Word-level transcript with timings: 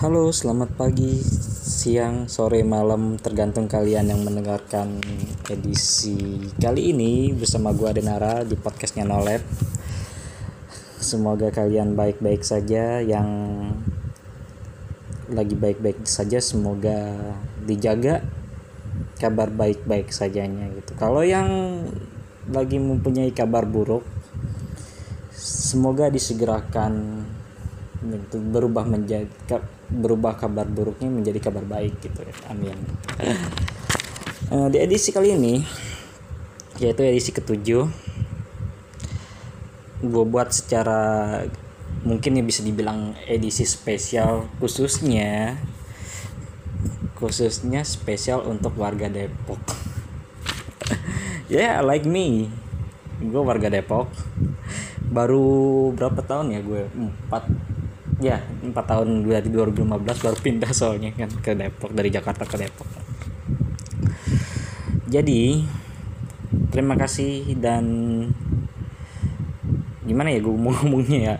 Halo, 0.00 0.32
selamat 0.32 0.80
pagi, 0.80 1.20
siang, 1.60 2.24
sore, 2.24 2.64
malam, 2.64 3.20
tergantung 3.20 3.68
kalian 3.68 4.08
yang 4.08 4.24
mendengarkan 4.24 4.96
edisi 5.44 6.40
kali 6.56 6.96
ini 6.96 7.36
bersama 7.36 7.76
gua 7.76 7.92
Denara 7.92 8.40
di 8.40 8.56
podcastnya 8.56 9.04
Nolep. 9.04 9.44
Semoga 10.96 11.52
kalian 11.52 12.00
baik-baik 12.00 12.40
saja, 12.40 13.04
yang 13.04 13.28
lagi 15.28 15.52
baik-baik 15.52 16.08
saja 16.08 16.40
semoga 16.40 17.36
dijaga 17.68 18.24
kabar 19.20 19.52
baik-baik 19.52 20.16
sajanya 20.16 20.80
gitu. 20.80 20.96
Kalau 20.96 21.20
yang 21.20 21.76
lagi 22.48 22.80
mempunyai 22.80 23.36
kabar 23.36 23.68
buruk, 23.68 24.08
semoga 25.36 26.08
disegerakan 26.08 27.20
berubah 28.32 28.88
menjadi 28.88 29.28
berubah 29.92 30.40
kabar 30.40 30.64
buruknya 30.64 31.12
menjadi 31.12 31.38
kabar 31.50 31.64
baik 31.68 32.00
gitu 32.00 32.24
ya. 32.24 32.34
Amin. 32.48 32.76
Uh, 34.48 34.68
di 34.72 34.80
edisi 34.80 35.12
kali 35.12 35.36
ini 35.36 35.60
yaitu 36.80 37.04
edisi 37.04 37.28
ketujuh 37.36 37.84
gue 40.00 40.24
buat 40.24 40.48
secara 40.48 41.44
mungkin 42.08 42.40
ya 42.40 42.44
bisa 42.44 42.64
dibilang 42.64 43.12
edisi 43.28 43.68
spesial 43.68 44.48
khususnya 44.56 45.60
khususnya 47.20 47.84
spesial 47.84 48.48
untuk 48.48 48.80
warga 48.80 49.12
Depok. 49.12 49.60
Ya 51.50 51.58
yeah, 51.58 51.76
like 51.82 52.06
me. 52.06 52.46
Gue 53.18 53.42
warga 53.42 53.66
Depok. 53.66 54.06
Baru 55.10 55.90
berapa 55.90 56.22
tahun 56.22 56.54
ya 56.54 56.62
gue 56.62 56.86
empat 56.94 57.42
ya 58.20 58.36
empat 58.60 58.84
tahun 58.84 59.24
dari 59.24 59.48
2015 59.48 59.80
baru 60.04 60.36
pindah 60.36 60.70
soalnya 60.76 61.10
kan 61.16 61.32
ke 61.40 61.56
Depok 61.56 61.90
dari 61.96 62.12
Jakarta 62.12 62.44
ke 62.44 62.56
Depok. 62.60 62.88
Jadi 65.08 65.64
terima 66.70 66.94
kasih 67.00 67.56
dan 67.56 67.84
gimana 70.04 70.30
ya 70.30 70.38
gue 70.44 70.52
ngomongnya 70.54 71.18
ya? 71.18 71.36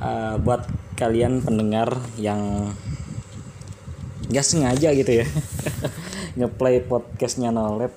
Uh, 0.00 0.34
buat 0.40 0.64
kalian 0.96 1.44
pendengar 1.44 2.00
yang 2.16 2.72
gak 4.30 4.46
sengaja 4.46 4.94
gitu 4.96 5.20
ya 5.20 5.26
ngeplay 6.38 6.78
podcastnya 6.80 7.50
Nolep. 7.50 7.92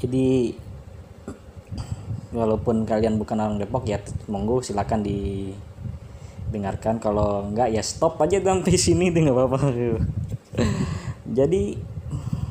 Jadi 0.00 0.56
walaupun 2.34 2.82
kalian 2.82 3.16
bukan 3.16 3.38
orang 3.38 3.56
Depok 3.62 3.86
ya 3.86 4.02
monggo 4.26 4.58
silakan 4.60 5.06
didengarkan. 5.06 6.98
Kalau 6.98 7.46
enggak 7.46 7.70
ya 7.70 7.80
stop 7.80 8.18
aja 8.20 8.42
sampai 8.42 8.74
sini 8.74 9.14
deh 9.14 9.22
nggak 9.22 9.38
apa-apa. 9.38 9.58
Jadi 11.38 11.78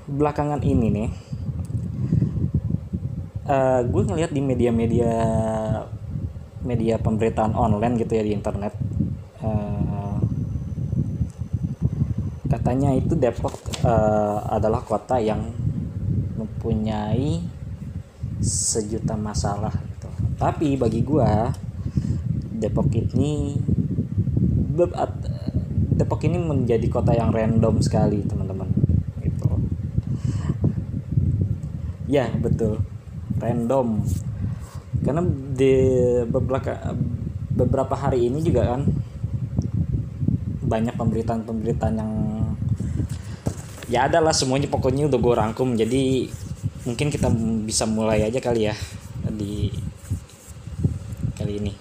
belakangan 0.08 0.62
ini 0.64 0.88
nih 0.92 1.10
uh, 3.48 3.82
gue 3.84 4.02
ngeliat 4.04 4.32
di 4.32 4.42
media-media 4.44 5.12
media 6.64 6.96
pemberitaan 7.00 7.56
online 7.56 8.00
gitu 8.00 8.16
ya 8.16 8.24
di 8.24 8.32
internet 8.36 8.74
uh, 9.44 10.20
katanya 12.48 12.96
itu 12.96 13.18
Depok 13.18 13.56
uh, 13.84 14.44
adalah 14.48 14.80
kota 14.84 15.20
yang 15.20 15.52
mempunyai 16.40 17.44
sejuta 18.44 19.16
masalah 19.16 19.72
gitu. 19.72 20.12
Tapi 20.36 20.76
bagi 20.76 21.00
gua 21.02 21.56
Depok 22.52 22.92
ini 22.92 23.56
Depok 25.96 26.22
ini 26.28 26.38
menjadi 26.38 26.88
kota 26.92 27.16
yang 27.16 27.32
random 27.32 27.80
sekali 27.80 28.20
teman-teman 28.28 28.68
gitu. 29.24 29.48
Ya 32.12 32.28
betul 32.36 32.84
random 33.40 34.04
karena 35.04 35.22
di 35.56 35.74
beberapa 36.28 36.96
beberapa 37.54 37.96
hari 37.96 38.32
ini 38.32 38.40
juga 38.40 38.76
kan 38.76 38.88
banyak 40.64 40.96
pemberitaan-pemberitaan 40.96 41.96
yang 42.00 42.14
ya 43.92 44.08
adalah 44.10 44.32
semuanya 44.32 44.72
pokoknya 44.72 45.12
udah 45.12 45.20
gue 45.20 45.34
rangkum 45.36 45.76
jadi 45.76 46.32
mungkin 46.84 47.08
kita 47.08 47.32
bisa 47.64 47.88
mulai 47.88 48.28
aja 48.28 48.44
kali 48.44 48.68
ya 48.68 48.76
di 49.32 49.72
kali 51.40 51.60
ini 51.60 51.74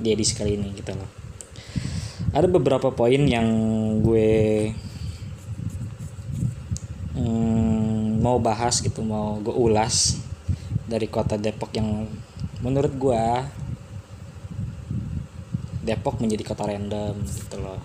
di 0.00 0.08
edisi 0.12 0.32
kali 0.36 0.56
ini 0.56 0.72
gitu 0.76 0.92
loh. 0.96 1.08
Ada 2.30 2.46
beberapa 2.46 2.94
poin 2.94 3.20
yang 3.26 3.48
gue 4.00 4.70
hmm, 7.16 8.20
mau 8.22 8.38
bahas 8.40 8.80
gitu 8.80 9.02
mau 9.04 9.40
gue 9.40 9.52
ulas 9.52 10.20
dari 10.88 11.08
kota 11.10 11.36
Depok 11.36 11.72
yang 11.76 12.08
menurut 12.64 12.92
gue 12.96 13.22
Depok 15.84 16.20
menjadi 16.20 16.44
kota 16.44 16.68
random 16.68 17.16
gitu 17.24 17.56
loh. 17.60 17.80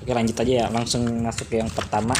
Oke 0.00 0.12
lanjut 0.12 0.36
aja 0.40 0.52
ya 0.64 0.66
langsung 0.72 1.04
masuk 1.24 1.52
ke 1.52 1.60
yang 1.60 1.70
pertama 1.72 2.16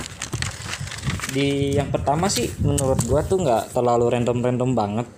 di 1.36 1.76
yang 1.76 1.92
pertama 1.92 2.32
sih 2.32 2.48
menurut 2.64 3.04
gua 3.04 3.20
tuh 3.20 3.44
nggak 3.44 3.76
terlalu 3.76 4.16
random-random 4.16 4.70
banget 4.72 5.08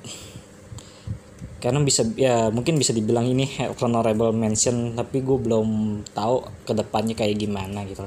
karena 1.62 1.78
bisa 1.82 2.06
ya 2.18 2.50
mungkin 2.50 2.74
bisa 2.78 2.90
dibilang 2.90 3.26
ini 3.26 3.46
honorable 3.82 4.30
mention 4.30 4.94
tapi 4.94 5.26
gue 5.26 5.38
belum 5.42 6.00
tahu 6.14 6.46
ke 6.62 6.70
depannya 6.70 7.18
kayak 7.18 7.34
gimana 7.34 7.82
gitu 7.82 8.06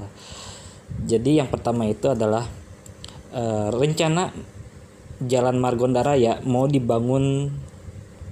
jadi 1.03 1.43
yang 1.43 1.49
pertama 1.51 1.83
itu 1.87 2.07
adalah 2.11 2.47
uh, 3.35 3.67
rencana 3.71 4.31
Jalan 5.21 5.61
Margonda 5.61 6.01
Raya 6.01 6.41
mau 6.49 6.65
dibangun 6.65 7.53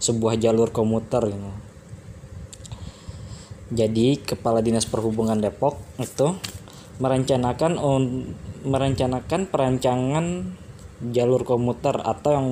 sebuah 0.02 0.42
jalur 0.42 0.74
komuter 0.74 1.22
gitu. 1.30 1.52
Jadi 3.70 4.18
Kepala 4.18 4.66
Dinas 4.66 4.90
Perhubungan 4.90 5.38
Depok 5.38 5.78
itu 6.02 6.34
merencanakan 7.00 7.80
merencanakan 8.68 9.48
perancangan 9.48 10.26
jalur 11.00 11.48
komuter 11.48 11.96
atau 11.96 12.32
yang 12.36 12.48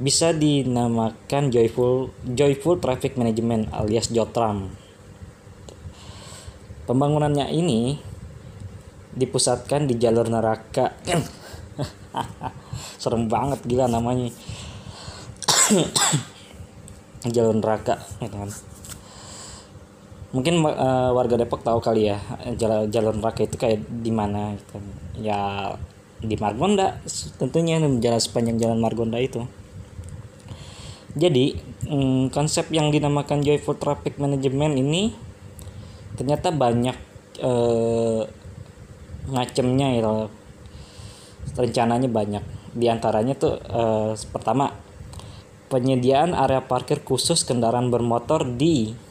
bisa 0.00 0.32
dinamakan 0.32 1.52
joyful 1.52 2.08
joyful 2.24 2.80
traffic 2.80 3.20
management 3.20 3.68
alias 3.68 4.08
JOTRAM. 4.08 4.72
Pembangunannya 6.88 7.52
ini 7.52 8.00
dipusatkan 9.12 9.84
di 9.84 10.00
jalur 10.00 10.32
neraka. 10.32 10.96
Serem 13.02 13.28
banget 13.28 13.60
gila 13.68 13.92
namanya. 13.92 14.32
jalur 17.34 17.60
neraka, 17.60 18.00
ya 18.24 18.30
kan 18.32 18.48
mungkin 20.28 20.60
uh, 20.60 21.10
warga 21.16 21.40
Depok 21.40 21.64
tahu 21.64 21.80
kali 21.80 22.12
ya 22.12 22.20
jalur 22.60 22.84
jalur 22.92 23.16
neraka 23.16 23.48
itu 23.48 23.56
kayak 23.56 23.80
di 23.88 24.12
mana 24.12 24.52
gitu. 24.60 24.76
ya 25.24 25.72
di 26.18 26.34
Margonda 26.36 26.98
tentunya 27.38 27.78
jalan 27.78 28.20
sepanjang 28.20 28.58
jalan 28.58 28.78
Margonda 28.82 29.16
itu. 29.22 29.46
Jadi 31.16 31.56
mm, 31.88 32.34
konsep 32.34 32.68
yang 32.74 32.92
dinamakan 32.92 33.40
joyful 33.40 33.78
traffic 33.78 34.20
management 34.20 34.76
ini 34.76 35.14
ternyata 36.18 36.50
banyak 36.50 36.96
uh, 37.40 38.26
ngacemnya 39.30 39.88
ya 39.96 40.28
rencananya 41.56 42.10
banyak. 42.10 42.44
Di 42.74 42.86
antaranya 42.90 43.32
tuh 43.38 43.56
uh, 43.56 44.12
pertama 44.34 44.74
penyediaan 45.72 46.36
area 46.36 46.64
parkir 46.64 47.00
khusus 47.00 47.46
kendaraan 47.46 47.88
bermotor 47.88 48.44
di 48.44 49.07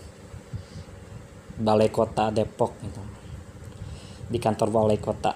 balai 1.57 1.89
kota 1.89 2.29
Depok 2.29 2.77
gitu. 2.85 3.01
Di 4.29 4.37
kantor 4.37 4.69
balai 4.69 5.01
kota. 5.01 5.33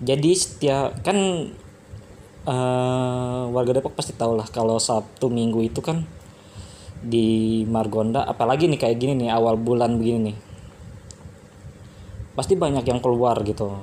Jadi 0.00 0.32
setiap 0.32 1.02
kan 1.04 1.18
uh, 2.48 3.42
warga 3.52 3.76
Depok 3.76 3.98
pasti 3.98 4.16
tahu 4.16 4.38
lah 4.38 4.48
kalau 4.48 4.80
Sabtu 4.80 5.28
Minggu 5.28 5.60
itu 5.60 5.84
kan 5.84 6.06
di 7.00 7.64
Margonda 7.64 8.28
apalagi 8.28 8.68
nih 8.68 8.76
kayak 8.76 8.96
gini 9.00 9.12
nih 9.26 9.30
awal 9.32 9.60
bulan 9.60 9.98
begini 10.00 10.32
nih. 10.32 10.36
Pasti 12.32 12.56
banyak 12.56 12.86
yang 12.86 13.02
keluar 13.04 13.36
gitu. 13.44 13.76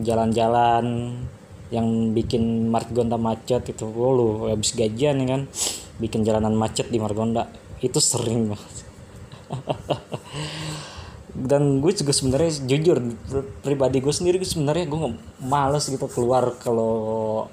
Jalan-jalan 0.00 1.12
yang 1.72 2.12
bikin 2.12 2.68
Margonda 2.68 3.16
macet 3.16 3.64
itu 3.72 3.88
oh, 3.88 4.12
lu 4.12 4.28
habis 4.52 4.76
gajian 4.76 5.24
ya 5.24 5.26
kan 5.26 5.42
bikin 5.96 6.20
jalanan 6.20 6.52
macet 6.52 6.92
di 6.92 7.00
Margonda 7.00 7.48
itu 7.82 7.98
sering 7.98 8.54
banget. 8.54 8.76
Dan 11.32 11.80
gue 11.80 11.92
juga 11.96 12.12
sebenarnya 12.14 12.62
jujur 12.68 12.96
pribadi 13.64 13.98
gue 13.98 14.14
sendiri 14.14 14.36
gue 14.38 14.48
sebenarnya 14.48 14.84
gue 14.86 15.00
males 15.42 15.84
gitu 15.88 16.04
keluar 16.06 16.54
kalau 16.60 17.48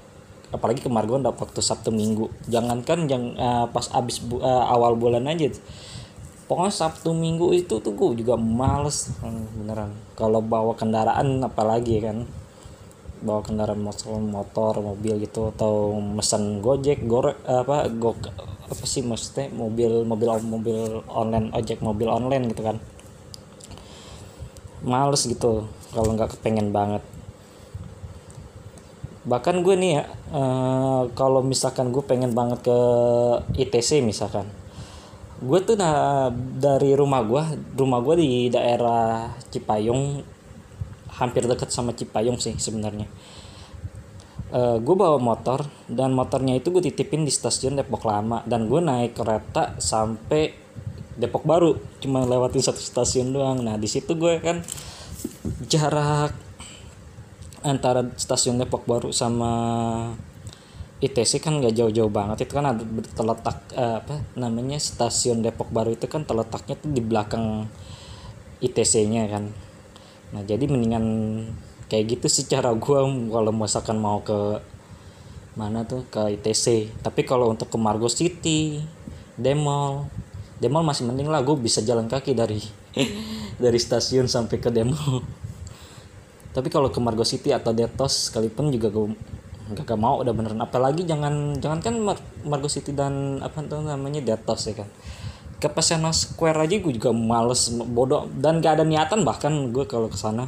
apalagi 0.52 0.84
ke 0.84 0.90
dapat 0.92 1.40
waktu 1.40 1.62
Sabtu 1.62 1.90
Minggu. 1.90 2.30
Jangankan 2.46 3.10
yang 3.10 3.24
uh, 3.40 3.66
pas 3.70 3.90
abis 3.96 4.22
bu, 4.22 4.42
uh, 4.42 4.66
awal 4.70 4.94
bulan 5.00 5.26
aja. 5.26 5.50
Pokoknya 6.50 6.74
Sabtu 6.74 7.14
Minggu 7.14 7.54
itu 7.54 7.78
tuh 7.78 7.94
gue 7.94 8.26
juga 8.26 8.38
males 8.38 9.14
hmm, 9.22 9.64
beneran. 9.64 9.92
Kalau 10.18 10.42
bawa 10.42 10.74
kendaraan 10.74 11.42
apalagi 11.46 12.02
kan 12.02 12.26
bawa 13.20 13.44
kendaraan 13.44 13.82
motor, 13.84 14.20
motor 14.20 14.74
mobil 14.80 15.20
gitu 15.24 15.52
atau 15.52 15.98
mesen 16.00 16.64
gojek 16.64 17.04
gore 17.04 17.36
apa 17.44 17.92
go 17.92 18.16
apa 18.70 18.84
sih 18.86 19.02
maksudnya? 19.02 19.50
Mobil 19.52 20.06
mobil 20.06 20.30
mobil 20.46 20.80
online 21.10 21.52
ojek 21.52 21.84
mobil 21.84 22.08
online 22.08 22.52
gitu 22.54 22.62
kan. 22.64 22.78
Males 24.86 25.26
gitu 25.28 25.68
kalau 25.92 26.16
nggak 26.16 26.40
kepengen 26.40 26.72
banget. 26.72 27.04
Bahkan 29.28 29.62
gue 29.62 29.76
nih 29.76 29.92
ya 30.00 30.04
uh, 30.32 31.02
kalau 31.14 31.44
misalkan 31.44 31.92
gue 31.92 32.02
pengen 32.06 32.32
banget 32.32 32.64
ke 32.66 32.80
ITC 33.60 34.02
misalkan 34.02 34.48
gue 35.40 35.60
tuh 35.64 35.80
nah 35.80 36.28
dari 36.36 36.92
rumah 37.00 37.24
gue 37.24 37.44
rumah 37.80 38.04
gue 38.04 38.16
di 38.20 38.32
daerah 38.52 39.32
Cipayung 39.48 40.20
hampir 41.20 41.44
deket 41.46 41.70
sama 41.70 41.92
Cipayung 41.94 42.40
sih 42.40 42.56
sebenarnya. 42.56 43.06
Uh, 44.50 44.82
gue 44.82 44.96
bawa 44.98 45.22
motor 45.22 45.62
dan 45.86 46.10
motornya 46.10 46.58
itu 46.58 46.74
gue 46.74 46.82
titipin 46.82 47.22
di 47.22 47.30
stasiun 47.30 47.78
Depok 47.78 48.02
Lama 48.10 48.42
dan 48.50 48.66
gue 48.66 48.82
naik 48.82 49.14
kereta 49.14 49.78
sampai 49.78 50.50
Depok 51.20 51.46
Baru 51.46 51.78
cuma 52.02 52.26
lewatin 52.26 52.64
satu 52.64 52.82
stasiun 52.82 53.30
doang. 53.30 53.62
Nah 53.62 53.78
di 53.78 53.86
situ 53.86 54.18
gue 54.18 54.42
kan 54.42 54.66
jarak 55.70 56.34
antara 57.62 58.10
stasiun 58.18 58.58
Depok 58.58 58.90
Baru 58.90 59.14
sama 59.14 59.52
ITC 60.98 61.46
kan 61.46 61.62
nggak 61.62 61.76
jauh-jauh 61.78 62.10
banget. 62.10 62.50
Itu 62.50 62.58
kan 62.58 62.74
ada 62.74 62.82
terletak 63.14 63.58
uh, 63.78 64.02
apa 64.02 64.24
namanya 64.34 64.82
stasiun 64.82 65.46
Depok 65.46 65.70
Baru 65.70 65.94
itu 65.94 66.10
kan 66.10 66.26
terletaknya 66.26 66.74
tuh 66.74 66.90
di 66.90 67.06
belakang 67.06 67.70
ITC-nya 68.66 69.30
kan 69.30 69.69
nah 70.30 70.42
jadi 70.46 70.70
mendingan 70.70 71.06
kayak 71.90 72.18
gitu 72.18 72.28
sih 72.30 72.46
cara 72.46 72.70
gue 72.74 73.00
kalau 73.34 73.52
misalkan 73.52 73.98
mau 73.98 74.22
ke 74.22 74.62
mana 75.58 75.84
tuh 75.84 76.06
ke 76.08 76.38
ITC 76.38 76.94
tapi 77.02 77.26
kalau 77.26 77.50
untuk 77.50 77.68
ke 77.68 77.78
Margo 77.82 78.08
City 78.08 78.80
Demol 79.36 80.06
Demol 80.62 80.86
masih 80.86 81.10
mending 81.10 81.28
lah 81.28 81.42
gue 81.42 81.58
bisa 81.58 81.82
jalan 81.82 82.06
kaki 82.06 82.38
dari 82.38 82.62
dari 83.64 83.80
stasiun 83.82 84.30
sampai 84.30 84.62
ke 84.62 84.70
Demol 84.70 85.26
tapi 86.50 86.68
kalau 86.74 86.90
ke 86.90 87.00
Margo 87.02 87.26
City 87.26 87.54
atau 87.54 87.74
Detos 87.74 88.30
sekalipun 88.30 88.74
juga 88.74 88.90
gue 88.90 89.14
gak, 89.78 89.98
mau 90.02 90.18
udah 90.18 90.34
beneran. 90.34 90.58
Apalagi 90.58 91.06
jangan 91.06 91.58
jangan 91.62 91.80
kan 91.80 91.96
Mar 92.02 92.18
Margo 92.42 92.66
City 92.66 92.90
dan 92.90 93.38
apa 93.40 93.62
tuh 93.70 93.86
namanya 93.86 94.22
Detos 94.22 94.66
ya 94.66 94.74
kan 94.82 94.90
ke 95.60 95.68
Pesena 95.68 96.16
Square 96.16 96.64
aja 96.64 96.76
gue 96.80 96.94
juga 96.96 97.12
males 97.12 97.68
bodoh 97.72 98.32
dan 98.32 98.64
gak 98.64 98.80
ada 98.80 98.86
niatan 98.88 99.28
bahkan 99.28 99.52
gue 99.76 99.84
kalau 99.84 100.08
ke 100.08 100.16
sana. 100.16 100.48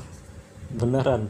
Beneran. 0.71 1.27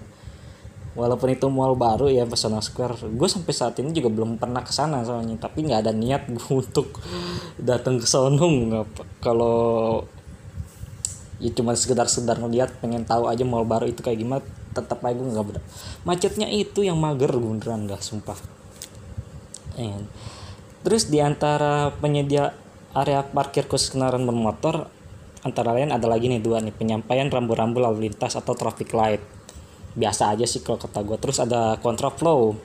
Walaupun 0.92 1.32
itu 1.32 1.48
mall 1.48 1.74
baru 1.80 2.12
ya 2.12 2.28
Pesona 2.28 2.60
Square. 2.60 3.10
Gue 3.16 3.26
sampai 3.26 3.56
saat 3.56 3.80
ini 3.80 3.96
juga 3.96 4.12
belum 4.12 4.36
pernah 4.36 4.62
ke 4.62 4.76
sana 4.76 5.02
soalnya 5.08 5.40
tapi 5.40 5.64
nggak 5.66 5.88
ada 5.88 5.94
niat 5.96 6.28
gue 6.30 6.48
untuk 6.62 7.00
datang 7.58 7.98
ke 7.98 8.06
sono 8.06 8.46
kalau 9.24 10.04
ya 11.42 11.50
cuma 11.58 11.74
sekedar-sekedar 11.74 12.38
ngeliat 12.38 12.78
pengen 12.84 13.02
tahu 13.02 13.26
aja 13.26 13.42
mall 13.42 13.66
baru 13.66 13.90
itu 13.90 14.06
kayak 14.06 14.20
gimana 14.22 14.46
tetap 14.78 15.02
aja 15.02 15.16
gue 15.16 15.32
nggak 15.32 15.48
beda. 15.48 15.62
Macetnya 16.04 16.48
itu 16.52 16.84
yang 16.84 17.00
mager 17.00 17.32
beneran 17.34 17.88
dah 17.88 17.98
sumpah. 17.98 18.38
And, 19.80 20.12
terus 20.84 21.08
di 21.08 21.24
antara 21.24 21.96
penyedia 22.04 22.52
area 22.92 23.24
parkir 23.24 23.68
khusus 23.68 23.96
kendaraan 23.96 24.28
bermotor 24.28 24.92
antara 25.42 25.74
lain 25.74 25.90
ada 25.90 26.06
lagi 26.06 26.30
nih 26.30 26.42
dua 26.44 26.62
nih 26.62 26.76
penyampaian 26.76 27.26
rambu-rambu 27.32 27.82
lalu 27.82 28.10
lintas 28.10 28.38
atau 28.38 28.54
traffic 28.54 28.94
light. 28.94 29.24
Biasa 29.92 30.32
aja 30.32 30.48
sih 30.48 30.64
kalau 30.64 30.80
kata 30.80 31.04
gue 31.04 31.18
terus 31.20 31.44
ada 31.44 31.76
kontraflow 31.84 32.56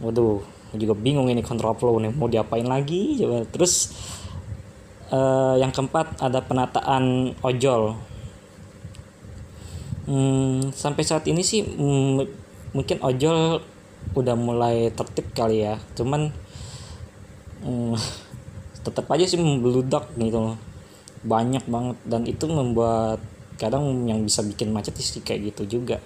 waduh 0.00 0.40
juga 0.78 0.94
bingung 0.94 1.26
ini 1.26 1.42
kontraflow 1.42 1.98
nih 1.98 2.12
mau 2.14 2.30
diapain 2.30 2.66
lagi? 2.66 3.18
Coba. 3.18 3.42
Terus 3.50 3.90
uh, 5.10 5.58
yang 5.58 5.74
keempat 5.74 6.22
ada 6.22 6.40
penataan 6.44 7.34
ojol. 7.42 7.98
Hmm, 10.06 10.74
sampai 10.74 11.02
saat 11.06 11.26
ini 11.30 11.42
sih 11.42 11.62
hmm, 11.62 12.26
mungkin 12.74 12.98
ojol 13.02 13.62
udah 14.14 14.34
mulai 14.38 14.90
tertib 14.94 15.30
kali 15.34 15.66
ya. 15.66 15.78
Cuman 15.98 16.30
hmm, 17.66 17.94
tetap 18.80 19.06
aja 19.12 19.24
sih 19.28 19.40
membeludak 19.40 20.10
gitu 20.16 20.38
loh. 20.52 20.56
Banyak 21.24 21.64
banget. 21.68 21.96
Dan 22.04 22.24
itu 22.24 22.44
membuat 22.48 23.20
kadang 23.60 24.08
yang 24.08 24.24
bisa 24.24 24.40
bikin 24.40 24.72
macet 24.72 24.96
sih 24.96 25.20
kayak 25.20 25.52
gitu 25.52 25.80
juga. 25.80 26.00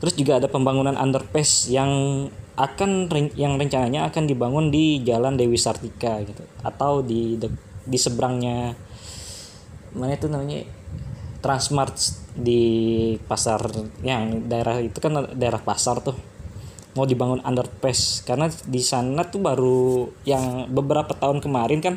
Terus 0.00 0.14
juga 0.16 0.40
ada 0.40 0.48
pembangunan 0.48 0.96
underpass 0.96 1.68
yang 1.68 2.24
akan 2.56 3.12
yang 3.36 3.60
rencananya 3.60 4.08
akan 4.08 4.24
dibangun 4.24 4.72
di 4.72 5.04
Jalan 5.04 5.36
Dewi 5.36 5.60
Sartika 5.60 6.24
gitu. 6.24 6.44
Atau 6.64 7.04
di 7.04 7.36
di 7.84 7.98
seberangnya 8.00 8.72
mana 9.92 10.12
itu 10.16 10.28
namanya? 10.28 10.64
Transmart 11.40 11.94
di 12.36 13.14
pasar 13.28 13.60
yang 14.02 14.50
daerah 14.50 14.80
itu 14.82 14.98
kan 14.98 15.36
daerah 15.36 15.60
pasar 15.62 16.00
tuh 16.02 16.16
mau 16.96 17.06
dibangun 17.06 17.44
underpass. 17.44 18.24
Karena 18.24 18.48
di 18.48 18.82
sana 18.82 19.28
tuh 19.28 19.40
baru 19.44 20.08
yang 20.24 20.72
beberapa 20.72 21.12
tahun 21.12 21.44
kemarin 21.44 21.78
kan 21.84 21.94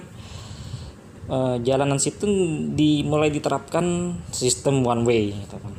uh, 1.32 1.56
jalanan 1.64 1.98
situ 1.98 2.28
dimulai 2.76 3.32
diterapkan 3.32 4.18
sistem 4.36 4.84
one 4.84 5.08
way 5.08 5.32
gitu 5.34 5.58
kan. 5.58 5.74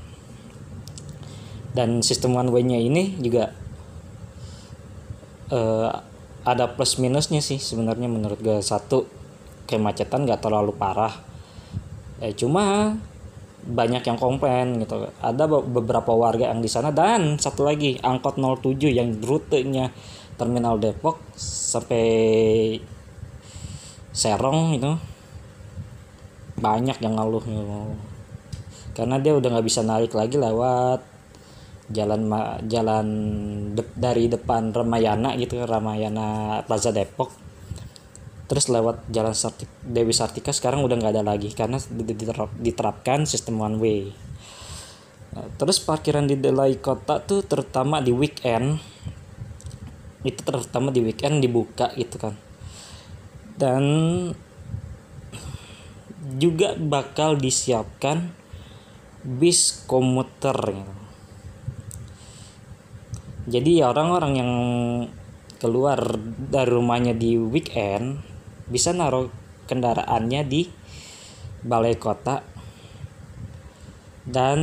dan 1.70 2.02
sistem 2.02 2.34
one 2.34 2.50
way-nya 2.50 2.82
ini 2.82 3.14
juga 3.22 3.54
uh, 5.54 6.02
ada 6.42 6.66
plus 6.74 6.98
minusnya 6.98 7.38
sih 7.44 7.62
sebenarnya 7.62 8.10
menurut 8.10 8.42
gue 8.42 8.58
satu 8.58 9.06
kemacetan 9.70 10.26
gak 10.26 10.42
terlalu 10.42 10.74
parah. 10.74 11.14
Eh 12.18 12.34
cuma 12.34 12.96
banyak 13.64 14.02
yang 14.04 14.18
komplain 14.18 14.80
gitu. 14.80 15.08
Ada 15.20 15.44
beberapa 15.48 16.12
warga 16.16 16.48
yang 16.50 16.64
di 16.64 16.70
sana 16.70 16.90
dan 16.90 17.36
satu 17.36 17.64
lagi 17.66 18.00
angkot 18.00 18.40
07 18.40 18.90
yang 18.90 19.16
rutenya 19.20 19.92
terminal 20.40 20.80
Depok 20.80 21.20
sampai 21.36 22.06
Serong 24.10 24.74
itu. 24.74 24.92
Banyak 26.60 27.00
yang 27.00 27.16
ngeluh 27.16 27.44
gitu. 27.44 27.96
karena 28.90 29.16
dia 29.22 29.32
udah 29.32 29.48
nggak 29.54 29.64
bisa 29.70 29.80
narik 29.86 30.12
lagi 30.12 30.36
lewat 30.36 31.00
jalan 31.90 32.26
jalan 32.70 33.06
de, 33.74 33.82
dari 33.98 34.30
depan 34.30 34.70
Ramayana 34.70 35.34
gitu 35.38 35.58
Ramayana 35.62 36.60
Plaza 36.66 36.94
Depok 36.94 37.49
terus 38.50 38.66
lewat 38.66 39.06
jalan 39.14 39.30
Sartik, 39.30 39.70
Dewi 39.86 40.10
Sartika 40.10 40.50
sekarang 40.50 40.82
udah 40.82 40.98
nggak 40.98 41.14
ada 41.14 41.22
lagi 41.22 41.54
karena 41.54 41.78
diterap, 41.78 42.50
diterapkan 42.58 43.22
sistem 43.22 43.62
one 43.62 43.78
way. 43.78 44.10
Nah, 45.30 45.46
terus 45.54 45.78
parkiran 45.78 46.26
di 46.26 46.34
Delai 46.34 46.82
kota 46.82 47.22
tuh 47.22 47.46
terutama 47.46 48.02
di 48.02 48.10
weekend. 48.10 48.82
Itu 50.26 50.42
terutama 50.42 50.90
di 50.90 50.98
weekend 50.98 51.38
dibuka 51.38 51.94
gitu 51.94 52.18
kan. 52.18 52.34
Dan 53.54 53.84
juga 56.42 56.74
bakal 56.74 57.38
disiapkan 57.38 58.34
bis 59.20 59.84
komuter 59.84 60.56
gitu. 60.56 60.94
jadi 63.50 63.84
ya 63.84 63.92
orang-orang 63.92 64.32
yang 64.32 64.52
keluar 65.60 66.00
dari 66.48 66.70
rumahnya 66.72 67.12
di 67.12 67.36
weekend 67.36 68.29
bisa 68.70 68.94
naruh 68.94 69.28
kendaraannya 69.66 70.46
di 70.46 70.70
balai 71.66 71.98
kota. 71.98 72.46
Dan 74.30 74.58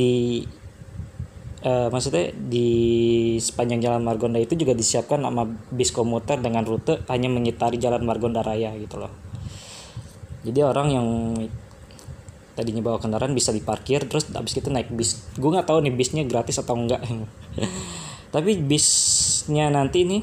di 0.00 0.40
uh, 1.62 1.92
maksudnya 1.92 2.32
di 2.32 2.68
sepanjang 3.36 3.84
jalan 3.84 4.02
Margonda 4.02 4.40
itu 4.40 4.56
juga 4.56 4.72
disiapkan 4.72 5.20
sama 5.20 5.44
bis 5.70 5.92
komuter 5.92 6.40
dengan 6.40 6.64
rute 6.64 7.04
hanya 7.12 7.28
mengitari 7.28 7.76
jalan 7.76 8.02
Margonda 8.02 8.40
Raya 8.40 8.72
gitu 8.80 8.96
loh. 8.96 9.12
Jadi 10.40 10.60
orang 10.64 10.88
yang 10.88 11.08
tadinya 12.56 12.80
bawa 12.80 12.96
kendaraan 12.96 13.36
bisa 13.36 13.52
diparkir 13.52 14.08
terus 14.08 14.26
habis 14.32 14.56
itu 14.56 14.72
naik 14.72 14.88
bis. 14.88 15.20
Gue 15.36 15.52
nggak 15.52 15.68
tahu 15.68 15.84
nih 15.84 15.92
bisnya 15.92 16.24
gratis 16.24 16.56
atau 16.58 16.76
enggak 16.76 17.04
tapi 18.34 18.62
bisnya 18.62 19.68
nanti 19.74 20.06
nih 20.06 20.22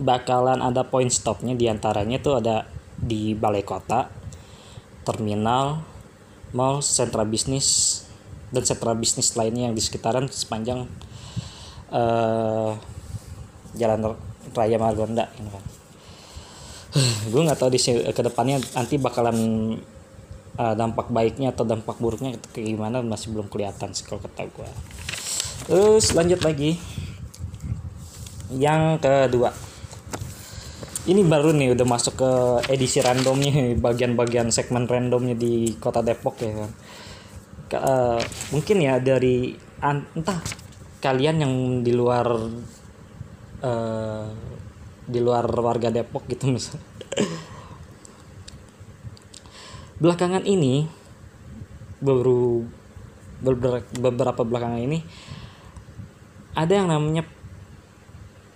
bakalan 0.00 0.64
ada 0.64 0.82
point 0.88 1.12
stopnya. 1.12 1.52
Di 1.52 1.68
antaranya 1.68 2.18
tuh 2.18 2.40
ada 2.40 2.64
di 2.96 3.36
balai 3.36 3.62
kota, 3.62 4.08
terminal, 5.04 5.84
mall, 6.56 6.80
sentra 6.80 7.22
bisnis, 7.28 8.02
dan 8.50 8.64
sentra 8.64 8.96
bisnis 8.96 9.36
lainnya 9.36 9.70
yang 9.70 9.76
di 9.76 9.82
sekitaran 9.84 10.26
sepanjang 10.26 10.88
uh, 11.92 12.74
jalan 13.76 14.16
raya 14.56 14.76
Margonda 14.80 15.30
ini 15.38 15.48
kan. 15.52 15.64
gue 17.30 17.42
nggak 17.46 17.58
tahu 17.60 17.70
di 17.70 17.78
ke 18.10 18.22
depannya 18.26 18.58
nanti 18.74 18.98
bakalan 18.98 19.38
uh, 20.58 20.74
dampak 20.74 21.06
baiknya 21.14 21.54
atau 21.54 21.62
dampak 21.62 22.02
buruknya 22.02 22.34
kayak 22.50 22.74
gimana 22.74 22.98
masih 22.98 23.30
belum 23.30 23.46
kelihatan 23.46 23.94
sih 23.94 24.02
kalau 24.02 24.18
kata 24.18 24.50
gue 24.50 24.70
terus 25.70 26.10
lanjut 26.18 26.42
lagi. 26.42 26.82
Yang 28.50 28.98
kedua 28.98 29.69
ini 31.10 31.26
baru 31.26 31.50
nih 31.50 31.74
udah 31.74 31.86
masuk 31.90 32.14
ke 32.22 32.32
edisi 32.70 33.02
randomnya 33.02 33.74
bagian-bagian 33.74 34.54
segmen 34.54 34.86
randomnya 34.86 35.34
di 35.34 35.74
kota 35.82 36.06
Depok 36.06 36.38
ya 36.38 36.70
uh, 37.74 38.20
mungkin 38.50 38.76
ya 38.82 38.98
dari 38.98 39.54
entah 39.82 40.40
kalian 41.00 41.36
yang 41.40 41.54
di 41.86 41.92
luar 41.94 42.26
uh, 43.62 44.26
di 45.06 45.18
luar 45.18 45.46
warga 45.50 45.90
Depok 45.90 46.26
gitu 46.30 46.50
misalnya. 46.54 46.86
Belakangan 50.00 50.44
ini 50.48 50.88
baru 52.00 52.64
beberapa 54.00 54.40
belakangan 54.44 54.80
ini 54.80 55.04
ada 56.56 56.72
yang 56.72 56.88
namanya 56.88 57.24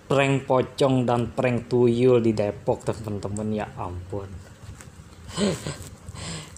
prank 0.05 0.45
pocong 0.45 1.05
dan 1.05 1.33
prank 1.33 1.69
tuyul 1.69 2.21
di 2.21 2.31
Depok 2.31 2.85
teman-teman 2.85 3.47
ya 3.53 3.65
ampun 3.75 4.29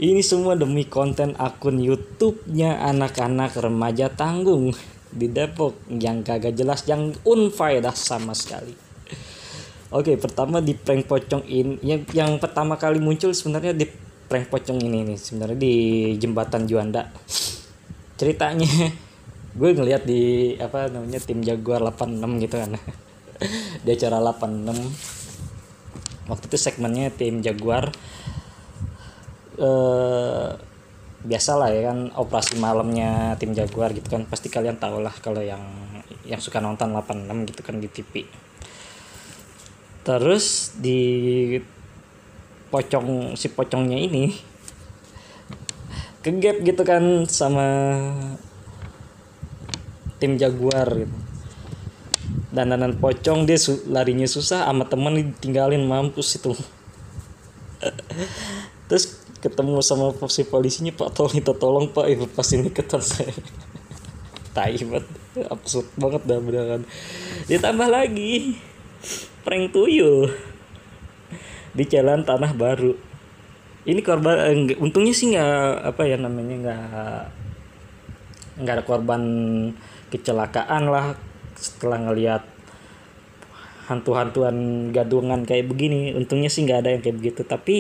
ini 0.08 0.22
semua 0.22 0.54
demi 0.54 0.86
konten 0.86 1.34
akun 1.40 1.80
YouTube-nya 1.80 2.84
anak-anak 2.84 3.56
remaja 3.58 4.12
tanggung 4.12 4.76
di 5.10 5.32
Depok 5.32 5.80
yang 5.88 6.22
kagak 6.22 6.54
jelas 6.54 6.84
yang 6.86 7.16
unfaedah 7.24 7.96
sama 7.96 8.36
sekali 8.36 8.88
Oke, 9.88 10.20
pertama 10.20 10.60
di 10.60 10.76
prank 10.76 11.08
pocong 11.08 11.48
ini 11.48 11.80
yang 11.80 12.04
yang 12.12 12.32
pertama 12.44 12.76
kali 12.76 13.00
muncul 13.00 13.32
sebenarnya 13.32 13.72
di 13.72 13.88
prank 14.28 14.52
pocong 14.52 14.84
ini 14.84 15.08
nih 15.08 15.16
sebenarnya 15.16 15.56
di 15.56 15.76
jembatan 16.20 16.68
Juanda. 16.68 17.08
Ceritanya 18.20 18.68
gue 19.60 19.70
ngeliat 19.72 20.04
di 20.04 20.52
apa 20.60 20.92
namanya 20.92 21.24
tim 21.24 21.40
Jaguar 21.40 21.88
86 21.88 22.44
gitu 22.44 22.56
kan. 22.60 22.76
di 23.86 23.90
acara 23.92 24.18
86. 24.22 26.28
Waktu 26.28 26.46
itu 26.50 26.58
segmennya 26.60 27.10
tim 27.14 27.42
Jaguar. 27.42 27.92
Eh 29.58 30.50
biasa 31.18 31.58
lah 31.58 31.74
ya 31.74 31.92
kan 31.92 32.14
operasi 32.14 32.62
malamnya 32.62 33.36
tim 33.42 33.52
Jaguar 33.52 33.92
gitu 33.94 34.08
kan. 34.10 34.24
Pasti 34.30 34.48
kalian 34.48 34.80
tau 34.80 35.02
lah 35.02 35.14
kalau 35.18 35.42
yang 35.42 35.62
yang 36.28 36.44
suka 36.44 36.60
nonton 36.60 36.92
86 36.92 37.50
gitu 37.56 37.62
kan 37.64 37.80
di 37.80 37.88
TV 37.88 38.28
terus 40.08 40.72
di 40.80 41.60
pocong 42.72 43.36
si 43.36 43.52
pocongnya 43.52 44.00
ini 44.00 44.32
kegap 46.24 46.64
gitu 46.64 46.88
kan 46.88 47.28
sama 47.28 47.68
tim 50.16 50.40
jaguar 50.40 50.88
gitu 50.96 51.27
dandanan 52.48 52.96
pocong 52.96 53.44
dia 53.44 53.60
su 53.60 53.84
larinya 53.92 54.24
susah 54.24 54.68
sama 54.68 54.88
temen 54.88 55.20
ditinggalin 55.20 55.84
mampus 55.84 56.40
itu. 56.40 56.56
Terus 58.88 59.20
ketemu 59.44 59.84
sama 59.84 60.16
si 60.32 60.48
polisinya 60.48 60.90
pak 60.96 61.14
tolong 61.14 61.36
itu 61.38 61.54
tolong 61.54 61.86
pak 61.92 62.08
ibu 62.08 62.26
pas 62.32 62.48
ini 62.56 62.72
ketar 62.72 63.04
saya. 63.04 63.36
Tai 64.56 64.74
banget 64.74 65.06
absurd 65.52 65.88
banget 66.00 66.22
dah 66.26 66.40
beneran. 66.40 66.82
Ditambah 67.46 67.88
lagi 67.92 68.58
prank 69.46 69.76
tuyul 69.76 70.32
di 71.76 71.84
jalan 71.86 72.26
tanah 72.26 72.56
baru. 72.58 72.96
Ini 73.88 74.02
korban 74.04 74.36
eh, 74.52 74.76
untungnya 74.82 75.14
sih 75.16 75.32
nggak 75.32 75.96
apa 75.96 76.02
ya 76.04 76.18
namanya 76.20 76.56
nggak 76.60 76.84
nggak 78.58 78.74
ada 78.74 78.84
korban 78.84 79.24
kecelakaan 80.10 80.90
lah 80.90 81.27
setelah 81.58 81.98
ngelihat 82.06 82.46
hantu-hantuan 83.88 84.90
gadungan 84.92 85.48
kayak 85.48 85.72
begini 85.72 86.12
untungnya 86.12 86.52
sih 86.52 86.68
nggak 86.68 86.80
ada 86.86 86.90
yang 86.94 87.02
kayak 87.02 87.18
begitu. 87.18 87.42
Tapi 87.48 87.78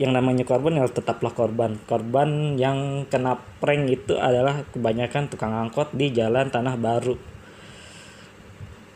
yang 0.00 0.12
namanya 0.16 0.44
korban 0.44 0.76
ya 0.76 0.88
tetaplah 0.88 1.32
korban. 1.32 1.76
Korban 1.84 2.56
yang 2.56 3.08
kena 3.08 3.40
prank 3.60 3.88
itu 3.88 4.16
adalah 4.16 4.64
kebanyakan 4.72 5.28
tukang 5.32 5.52
angkot 5.52 5.92
di 5.92 6.12
jalan 6.12 6.48
tanah 6.48 6.76
baru. 6.76 7.16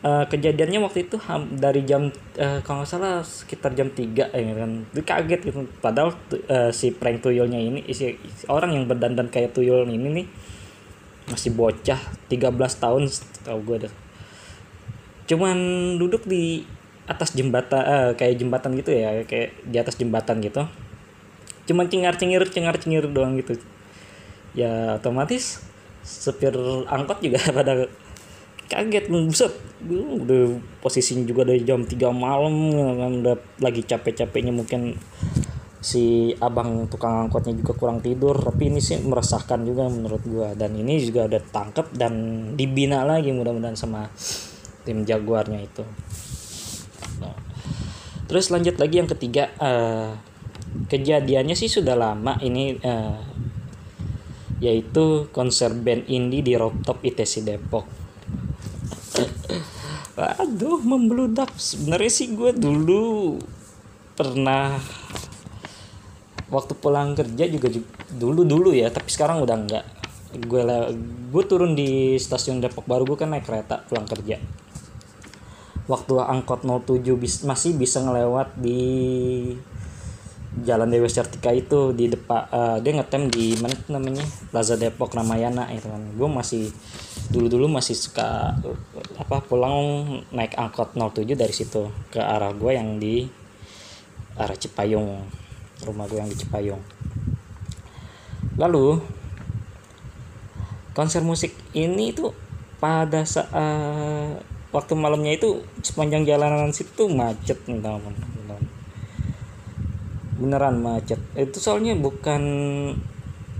Uh, 0.07 0.23
kejadiannya 0.31 0.79
waktu 0.87 1.11
itu 1.11 1.19
dari 1.59 1.83
jam 1.83 2.15
uh, 2.39 2.63
kalau 2.63 2.85
nggak 2.85 2.91
salah 2.95 3.27
sekitar 3.27 3.75
jam 3.75 3.91
3 3.91 4.33
ya 4.33 4.55
kan? 4.55 4.71
Itu 4.93 5.03
kaget 5.03 5.41
gitu. 5.49 5.65
Padahal 5.81 6.15
uh, 6.49 6.71
si 6.71 6.93
prank 6.93 7.25
tuyulnya 7.25 7.59
ini 7.59 7.83
si, 7.91 8.15
orang 8.47 8.77
yang 8.77 8.85
berdandan 8.85 9.33
kayak 9.33 9.57
tuyul 9.57 9.89
ini 9.89 10.23
nih 10.23 10.27
masih 11.27 11.51
bocah 11.55 11.99
13 12.31 12.55
tahun 12.55 13.03
tau 13.43 13.59
gue 13.63 13.87
deh 13.87 13.95
cuman 15.27 15.59
duduk 15.99 16.23
di 16.25 16.63
atas 17.07 17.35
jembatan 17.39 17.83
uh, 17.83 18.11
kayak 18.19 18.43
jembatan 18.43 18.75
gitu 18.79 18.91
ya 18.91 19.23
kayak 19.23 19.63
di 19.63 19.77
atas 19.79 19.95
jembatan 19.99 20.43
gitu. 20.43 20.67
Cuman 21.67 21.87
cengar 21.91 22.15
cengir 22.19 22.43
cengar 22.51 22.75
cengir 22.79 23.07
doang 23.11 23.39
gitu. 23.39 23.59
Ya 24.55 24.99
otomatis 24.99 25.63
supir 26.03 26.55
angkot 26.87 27.23
juga 27.23 27.39
pada 27.59 27.87
kaget 28.67 29.07
buset 29.11 29.55
udah 29.87 30.59
posisinya 30.83 31.23
juga 31.23 31.47
dari 31.47 31.63
jam 31.63 31.87
3 31.87 31.95
malam 32.11 32.75
udah 33.23 33.39
lagi 33.63 33.87
capek-capeknya 33.87 34.51
mungkin 34.51 34.99
si 35.87 36.35
abang 36.43 36.91
tukang 36.91 37.31
angkotnya 37.31 37.55
juga 37.55 37.79
kurang 37.79 38.03
tidur 38.03 38.35
tapi 38.35 38.75
ini 38.75 38.83
sih 38.83 38.99
meresahkan 39.07 39.63
juga 39.63 39.87
menurut 39.87 40.23
gua. 40.27 40.51
Dan 40.59 40.75
ini 40.75 40.99
juga 40.99 41.31
udah 41.31 41.43
tangkep 41.47 41.95
dan 41.95 42.13
dibina 42.59 43.07
lagi 43.07 43.31
mudah-mudahan 43.31 43.79
sama 43.79 44.11
tim 44.83 45.07
jaguarnya 45.07 45.63
itu. 45.63 45.87
Nah. 47.23 47.39
terus 48.27 48.51
lanjut 48.51 48.75
lagi 48.83 48.99
yang 48.99 49.07
ketiga 49.07 49.55
uh, 49.63 50.11
kejadiannya 50.91 51.55
sih 51.55 51.71
sudah 51.71 51.95
lama 51.95 52.35
ini 52.43 52.75
uh, 52.83 53.23
yaitu 54.59 55.31
konser 55.31 55.71
band 55.71 56.11
indie 56.11 56.43
di 56.43 56.59
rooftop 56.59 56.99
ITC 57.07 57.47
Depok. 57.47 57.87
Aduh 60.43 60.83
membludak. 60.83 61.55
Sebenarnya 61.55 62.11
sih 62.11 62.35
gue 62.35 62.51
dulu 62.57 63.39
pernah 64.17 64.81
waktu 66.47 66.73
pulang 66.79 67.19
kerja 67.19 67.45
juga, 67.51 67.69
dulu 68.15 68.47
dulu 68.47 68.71
ya 68.71 68.87
tapi 68.91 69.11
sekarang 69.11 69.43
udah 69.43 69.57
enggak 69.59 69.85
gue 70.35 70.63
gue 71.33 71.45
turun 71.49 71.73
di 71.73 72.21
stasiun 72.21 72.61
Depok 72.61 72.85
Baru 72.85 73.09
gue 73.09 73.19
kan 73.19 73.33
naik 73.33 73.47
kereta 73.49 73.87
pulang 73.87 74.05
kerja. 74.05 74.37
Waktu 75.87 76.19
angkot 76.19 76.67
07 76.67 76.99
bis, 77.15 77.47
masih 77.47 77.79
bisa 77.79 78.03
ngelewat 78.03 78.59
di 78.59 78.81
Jalan 80.57 80.89
Dewi 80.89 81.07
Sertika 81.07 81.53
itu 81.53 81.93
di 81.93 82.09
depan 82.11 82.49
uh, 82.49 82.79
dia 82.81 82.97
ngetem 82.97 83.29
di 83.31 83.55
mana 83.61 83.77
namanya? 83.93 84.25
Plaza 84.51 84.75
Depok 84.75 85.15
Ramayana 85.15 85.71
itu 85.71 85.87
kan. 85.87 86.03
Gue 86.17 86.27
masih 86.27 86.75
dulu 87.31 87.47
dulu 87.47 87.67
masih 87.71 87.95
suka 87.95 88.57
apa 89.15 89.37
pulang 89.47 90.05
naik 90.35 90.59
angkot 90.59 90.99
07 90.99 91.39
dari 91.39 91.55
situ 91.55 91.87
ke 92.11 92.19
arah 92.19 92.51
gue 92.51 92.73
yang 92.73 92.99
di 92.99 93.27
arah 94.37 94.57
Cipayung 94.59 95.23
rumah 95.85 96.09
gue 96.09 96.17
yang 96.17 96.31
di 96.31 96.39
Cipayung. 96.39 96.81
Lalu 98.57 99.03
konser 100.97 101.21
musik 101.21 101.53
ini 101.77 102.17
tuh 102.17 102.33
pada 102.81 103.27
saat 103.29 104.41
waktu 104.73 104.93
malamnya 104.97 105.37
itu 105.37 105.61
sepanjang 105.85 106.25
jalanan 106.25 106.73
situ 106.73 107.09
macet 107.09 107.61
teman 107.69 108.17
beneran 110.37 110.81
macet. 110.85 111.21
Itu 111.33 111.59
soalnya 111.59 111.97
bukan 111.97 112.43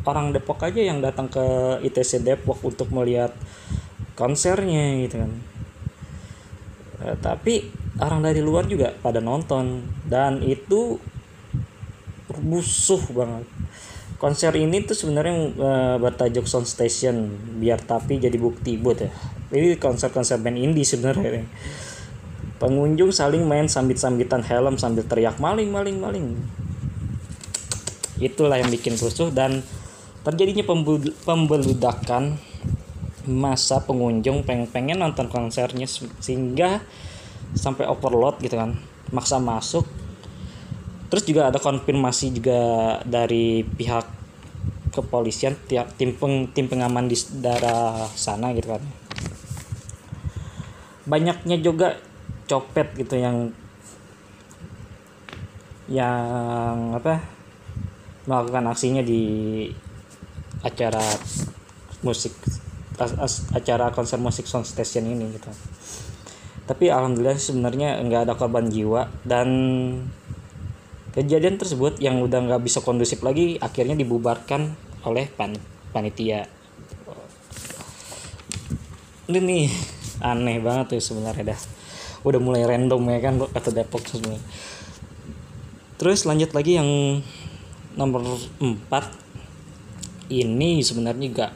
orang 0.07 0.31
Depok 0.31 0.63
aja 0.63 0.81
yang 0.81 1.01
datang 1.01 1.27
ke 1.33 1.45
ITC 1.83 2.23
Depok 2.23 2.61
untuk 2.63 2.93
melihat 2.93 3.33
konsernya 4.15 5.01
gitu 5.03 5.25
kan. 5.25 5.33
E, 7.01 7.05
tapi 7.19 7.67
orang 7.99 8.21
dari 8.23 8.45
luar 8.45 8.69
juga 8.69 8.93
pada 8.93 9.25
nonton. 9.25 9.89
Dan 10.05 10.45
itu 10.45 11.01
musuh 12.47 13.03
banget. 13.11 13.45
Konser 14.17 14.55
ini 14.57 14.81
tuh 14.87 14.97
sebenarnya 14.97 15.35
e, 15.53 15.71
bertajuk 16.01 16.49
Sound 16.49 16.65
Station 16.65 17.35
biar 17.61 17.83
tapi 17.83 18.23
jadi 18.23 18.39
bukti 18.39 18.79
buat 18.79 19.03
ya. 19.03 19.11
Ini 19.51 19.77
konser-konser 19.77 20.39
band 20.41 20.57
indie 20.57 20.87
sebenarnya 20.87 21.45
pengunjung 22.57 23.13
saling 23.13 23.45
main 23.45 23.69
sambit-sambitan 23.69 24.41
helm 24.41 24.81
sambil 24.81 25.05
teriak 25.05 25.37
maling 25.37 25.69
maling 25.69 26.01
maling. 26.01 26.27
Itulah 28.17 28.57
yang 28.57 28.73
bikin 28.73 28.97
rusuh 28.97 29.29
dan 29.29 29.61
terjadinya 30.25 30.65
pembeludakan 31.29 32.41
masa 33.29 33.83
pengunjung 33.85 34.47
pengen 34.47 34.71
pengen 34.71 35.03
nonton 35.05 35.29
konsernya 35.29 35.85
sehingga 36.23 36.81
sampai 37.53 37.85
overload 37.85 38.41
gitu 38.41 38.57
kan. 38.57 38.81
Maksa 39.13 39.37
masuk 39.37 39.85
terus 41.07 41.25
juga 41.27 41.49
ada 41.51 41.59
konfirmasi 41.63 42.35
juga 42.35 42.61
dari 43.07 43.63
pihak 43.63 44.07
kepolisian 44.97 45.53
tiap 45.69 45.93
tim 46.01 46.17
peng, 46.17 46.49
tim 46.57 46.67
pengaman 46.67 47.07
di 47.07 47.17
daerah 47.39 48.09
sana 48.17 48.57
gitu 48.57 48.73
kan. 48.73 48.83
Banyaknya 51.07 51.61
juga 51.61 52.01
copet 52.49 52.97
gitu 52.97 53.21
yang 53.21 53.53
yang 55.87 56.99
apa 56.99 57.23
melakukan 58.27 58.75
aksinya 58.75 59.07
di 59.07 59.23
acara 60.67 61.03
musik 62.03 62.35
acara 63.55 63.93
konser 63.95 64.19
musik 64.19 64.49
sound 64.51 64.67
station 64.67 65.07
ini 65.07 65.31
gitu. 65.37 65.53
Tapi 66.67 66.91
alhamdulillah 66.91 67.39
sebenarnya 67.39 68.03
nggak 68.03 68.27
ada 68.27 68.35
korban 68.35 68.67
jiwa 68.67 69.07
dan 69.23 69.49
kejadian 71.17 71.57
tersebut 71.57 71.97
yang 71.97 72.21
udah 72.21 72.45
nggak 72.45 72.61
bisa 72.61 72.85
kondusif 72.85 73.25
lagi 73.25 73.57
akhirnya 73.57 73.97
dibubarkan 73.97 74.77
oleh 75.09 75.33
pan 75.33 75.57
panitia. 75.97 76.45
Ini 79.27 79.41
nih 79.41 79.67
aneh 80.21 80.61
banget 80.61 80.93
tuh 80.93 81.01
sebenarnya 81.01 81.57
dah. 81.57 81.61
Udah 82.21 82.37
mulai 82.37 82.69
random 82.69 83.01
ya 83.09 83.19
kan 83.25 83.41
kata 83.41 83.73
Depok 83.73 84.05
sebenarnya. 84.05 84.45
Terus 85.97 86.29
lanjut 86.29 86.53
lagi 86.53 86.77
yang 86.77 86.91
nomor 87.97 88.37
4 88.61 88.69
ini 90.29 90.85
sebenarnya 90.85 91.27
gak 91.33 91.53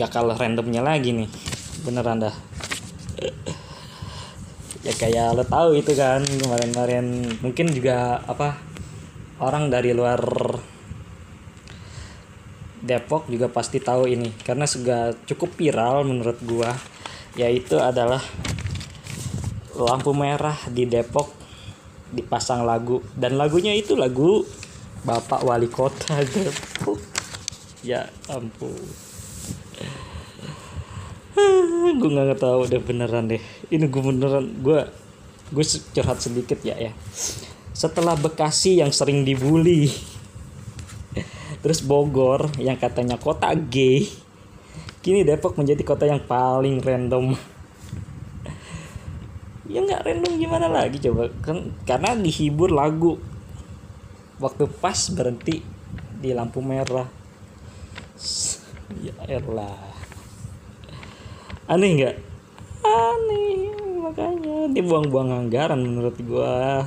gak 0.00 0.10
kalah 0.10 0.40
randomnya 0.40 0.80
lagi 0.80 1.12
nih. 1.12 1.28
Beneran 1.84 2.24
dah 2.24 2.34
ya 4.84 4.92
kayak 4.92 5.32
lo 5.32 5.44
tahu 5.48 5.80
itu 5.80 5.96
kan 5.96 6.20
kemarin-kemarin. 6.22 7.40
Mungkin 7.40 7.72
juga 7.72 8.20
apa 8.28 8.60
orang 9.40 9.72
dari 9.72 9.96
luar 9.96 10.20
Depok 12.84 13.32
juga 13.32 13.48
pasti 13.48 13.80
tahu 13.80 14.04
ini. 14.04 14.28
Karena 14.44 14.68
sudah 14.68 15.16
cukup 15.24 15.56
viral 15.56 16.04
menurut 16.04 16.36
gua 16.44 16.76
yaitu 17.34 17.80
adalah 17.80 18.22
lampu 19.74 20.14
merah 20.14 20.54
di 20.68 20.84
Depok 20.84 21.32
dipasang 22.12 22.62
lagu. 22.68 23.00
Dan 23.16 23.40
lagunya 23.40 23.72
itu 23.72 23.96
lagu 23.96 24.44
Bapak 25.02 25.42
Wali 25.48 25.72
Kota 25.72 26.20
Depok. 26.28 27.00
Ya 27.80 28.08
ampun 28.28 29.03
gue 32.00 32.10
nggak 32.10 32.40
tahu 32.40 32.66
deh 32.68 32.80
beneran 32.80 33.28
deh. 33.28 33.42
Ini 33.68 33.84
gue 33.88 34.02
beneran 34.02 34.44
gue 34.60 34.80
gue 35.52 35.64
curhat 35.92 36.18
sedikit 36.20 36.58
ya 36.64 36.76
ya. 36.78 36.92
Setelah 37.74 38.14
Bekasi 38.14 38.80
yang 38.80 38.94
sering 38.94 39.26
dibully 39.26 39.90
terus 41.62 41.82
Bogor 41.82 42.52
yang 42.60 42.78
katanya 42.78 43.18
kota 43.18 43.50
gay 43.56 44.06
kini 45.04 45.20
Depok 45.20 45.58
menjadi 45.60 45.82
kota 45.84 46.04
yang 46.08 46.22
paling 46.24 46.80
random. 46.80 47.32
Ya 49.64 49.80
nggak 49.80 50.04
random 50.04 50.32
gimana 50.36 50.68
lagi 50.68 51.00
coba 51.00 51.32
kan 51.40 51.72
karena 51.88 52.12
dihibur 52.14 52.68
lagu. 52.68 53.16
Waktu 54.36 54.68
pas 54.68 55.08
berhenti 55.08 55.64
di 56.20 56.30
lampu 56.36 56.60
merah. 56.60 57.08
Ya 59.00 59.16
elah 59.24 59.93
aneh 61.70 61.90
nggak? 61.96 62.16
Aneh 62.84 63.72
makanya 64.04 64.56
dibuang-buang 64.72 65.32
anggaran 65.32 65.80
menurut 65.80 66.16
gua. 66.24 66.84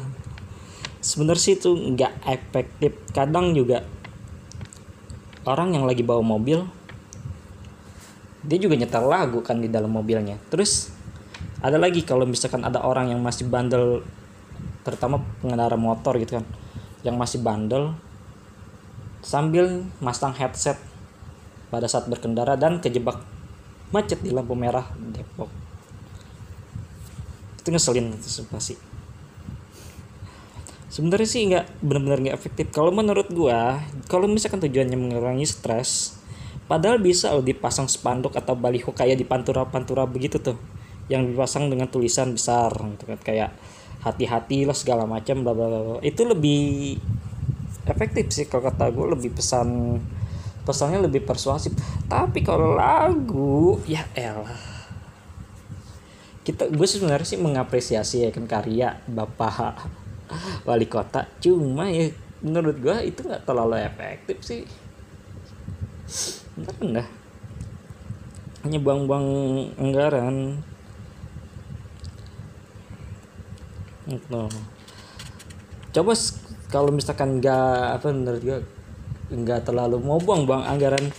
Sebenarnya 1.02 1.44
sih 1.44 1.56
itu 1.58 1.74
nggak 1.74 2.14
efektif. 2.30 2.92
Kadang 3.14 3.58
juga 3.58 3.86
orang 5.48 5.74
yang 5.74 5.88
lagi 5.88 6.04
bawa 6.04 6.22
mobil 6.22 6.68
dia 8.48 8.60
juga 8.64 8.80
nyetel 8.80 9.06
lagu 9.08 9.44
kan 9.44 9.60
di 9.60 9.68
dalam 9.68 9.92
mobilnya. 9.92 10.40
Terus 10.48 10.94
ada 11.60 11.76
lagi 11.76 12.06
kalau 12.06 12.24
misalkan 12.24 12.62
ada 12.64 12.86
orang 12.86 13.12
yang 13.12 13.20
masih 13.20 13.50
bandel 13.50 14.06
terutama 14.86 15.20
pengendara 15.44 15.76
motor 15.76 16.16
gitu 16.16 16.40
kan 16.40 16.46
yang 17.04 17.20
masih 17.20 17.44
bandel 17.44 17.92
sambil 19.20 19.84
masang 20.00 20.32
headset 20.32 20.80
pada 21.68 21.92
saat 21.92 22.08
berkendara 22.08 22.56
dan 22.56 22.80
kejebak 22.80 23.20
macet 23.92 24.20
di 24.20 24.32
lampu 24.32 24.54
merah 24.54 24.86
Depok. 25.14 25.50
Itu 27.62 27.70
ngeselin 27.72 28.16
itu 28.16 28.28
sih. 28.60 28.78
Sebenarnya 30.88 31.30
sih 31.30 31.42
nggak 31.48 31.66
benar-benar 31.84 32.20
nggak 32.26 32.38
efektif. 32.38 32.66
Kalau 32.74 32.90
menurut 32.90 33.30
gua 33.32 33.84
kalau 34.10 34.26
misalkan 34.26 34.64
tujuannya 34.64 34.98
mengurangi 34.98 35.46
stres 35.46 36.18
padahal 36.68 37.00
bisa 37.00 37.32
loh 37.32 37.46
dipasang 37.46 37.88
spanduk 37.88 38.36
atau 38.36 38.58
baliho 38.58 38.92
kayak 38.92 39.20
di 39.20 39.26
pantura-pantura 39.28 40.04
begitu 40.10 40.40
tuh. 40.42 40.58
Yang 41.08 41.32
dipasang 41.36 41.72
dengan 41.72 41.88
tulisan 41.88 42.36
besar 42.36 42.76
gitu 42.76 43.08
kan 43.08 43.20
kayak 43.24 43.52
hati-hati 44.04 44.64
lah 44.64 44.78
segala 44.78 45.04
macam 45.04 45.42
bla 45.42 45.52
bla 45.52 45.68
bla 45.68 46.00
itu 46.06 46.22
lebih 46.24 46.96
efektif 47.88 48.30
sih 48.32 48.46
kalau 48.46 48.70
kata 48.70 48.92
gue 48.94 49.06
lebih 49.18 49.32
pesan 49.36 50.00
pesannya 50.68 51.00
lebih 51.00 51.24
persuasif. 51.24 51.72
Tapi 52.12 52.44
kalau 52.44 52.76
lagu 52.76 53.80
ya 53.88 54.04
elah. 54.12 54.52
Kita 56.44 56.68
gue 56.68 56.88
sebenarnya 56.88 57.28
sih 57.28 57.40
mengapresiasi 57.40 58.28
ya 58.28 58.30
kan 58.36 58.44
karya 58.44 59.00
bapak 59.08 59.88
wali 60.68 60.92
kota. 60.92 61.24
Cuma 61.40 61.88
ya 61.88 62.12
menurut 62.44 62.76
gue 62.84 62.96
itu 63.08 63.24
nggak 63.24 63.48
terlalu 63.48 63.80
efektif 63.80 64.44
sih. 64.44 64.68
Enggak 66.60 66.78
enggak. 66.84 67.10
Hanya 68.68 68.80
buang-buang 68.84 69.28
anggaran. 69.80 70.36
Gitu. 74.08 74.44
coba 75.92 76.14
kalau 76.72 76.96
misalkan 76.96 77.44
nggak 77.44 78.00
apa 78.00 78.08
menurut 78.16 78.40
gue 78.40 78.60
nggak 79.28 79.68
terlalu 79.68 80.00
mau 80.00 80.24
buang 80.24 80.48
buang 80.48 80.64
anggaran 80.64 81.12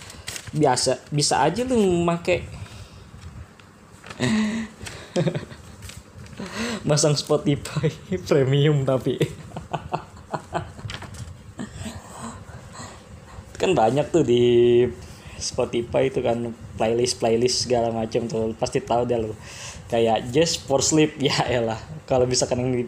biasa 0.49 0.97
bisa 1.13 1.45
aja 1.45 1.61
lu 1.65 1.77
make. 2.01 2.41
Masang 6.87 7.13
Spotify 7.13 7.93
premium 8.27 8.87
tapi. 8.87 9.19
Kan 13.59 13.75
banyak 13.75 14.07
tuh 14.09 14.23
di 14.23 14.87
Spotify 15.39 16.07
itu 16.07 16.23
kan 16.23 16.55
playlist 16.79 17.19
playlist 17.19 17.67
segala 17.67 17.91
macam 17.91 18.27
tuh. 18.27 18.55
Pasti 18.55 18.79
tahu 18.79 19.03
deh 19.03 19.19
lu. 19.19 19.35
Kayak 19.91 20.31
just 20.31 20.63
for 20.63 20.79
sleep 20.79 21.19
ya 21.19 21.35
elah. 21.47 21.79
Kalau 22.07 22.23
misalkan 22.23 22.63
yang 22.63 22.87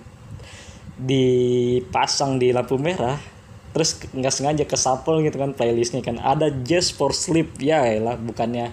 dipasang 1.02 2.40
di 2.40 2.56
lampu 2.56 2.80
merah 2.80 3.20
terus 3.72 3.96
nggak 4.12 4.34
sengaja 4.36 4.64
ke 4.68 4.76
sapel 4.76 5.24
gitu 5.24 5.40
kan 5.40 5.56
playlistnya 5.56 6.04
kan. 6.04 6.20
Ada 6.20 6.52
just 6.64 6.96
for 7.00 7.16
sleep. 7.16 7.60
Ya 7.64 7.84
lah 8.00 8.20
bukannya. 8.20 8.72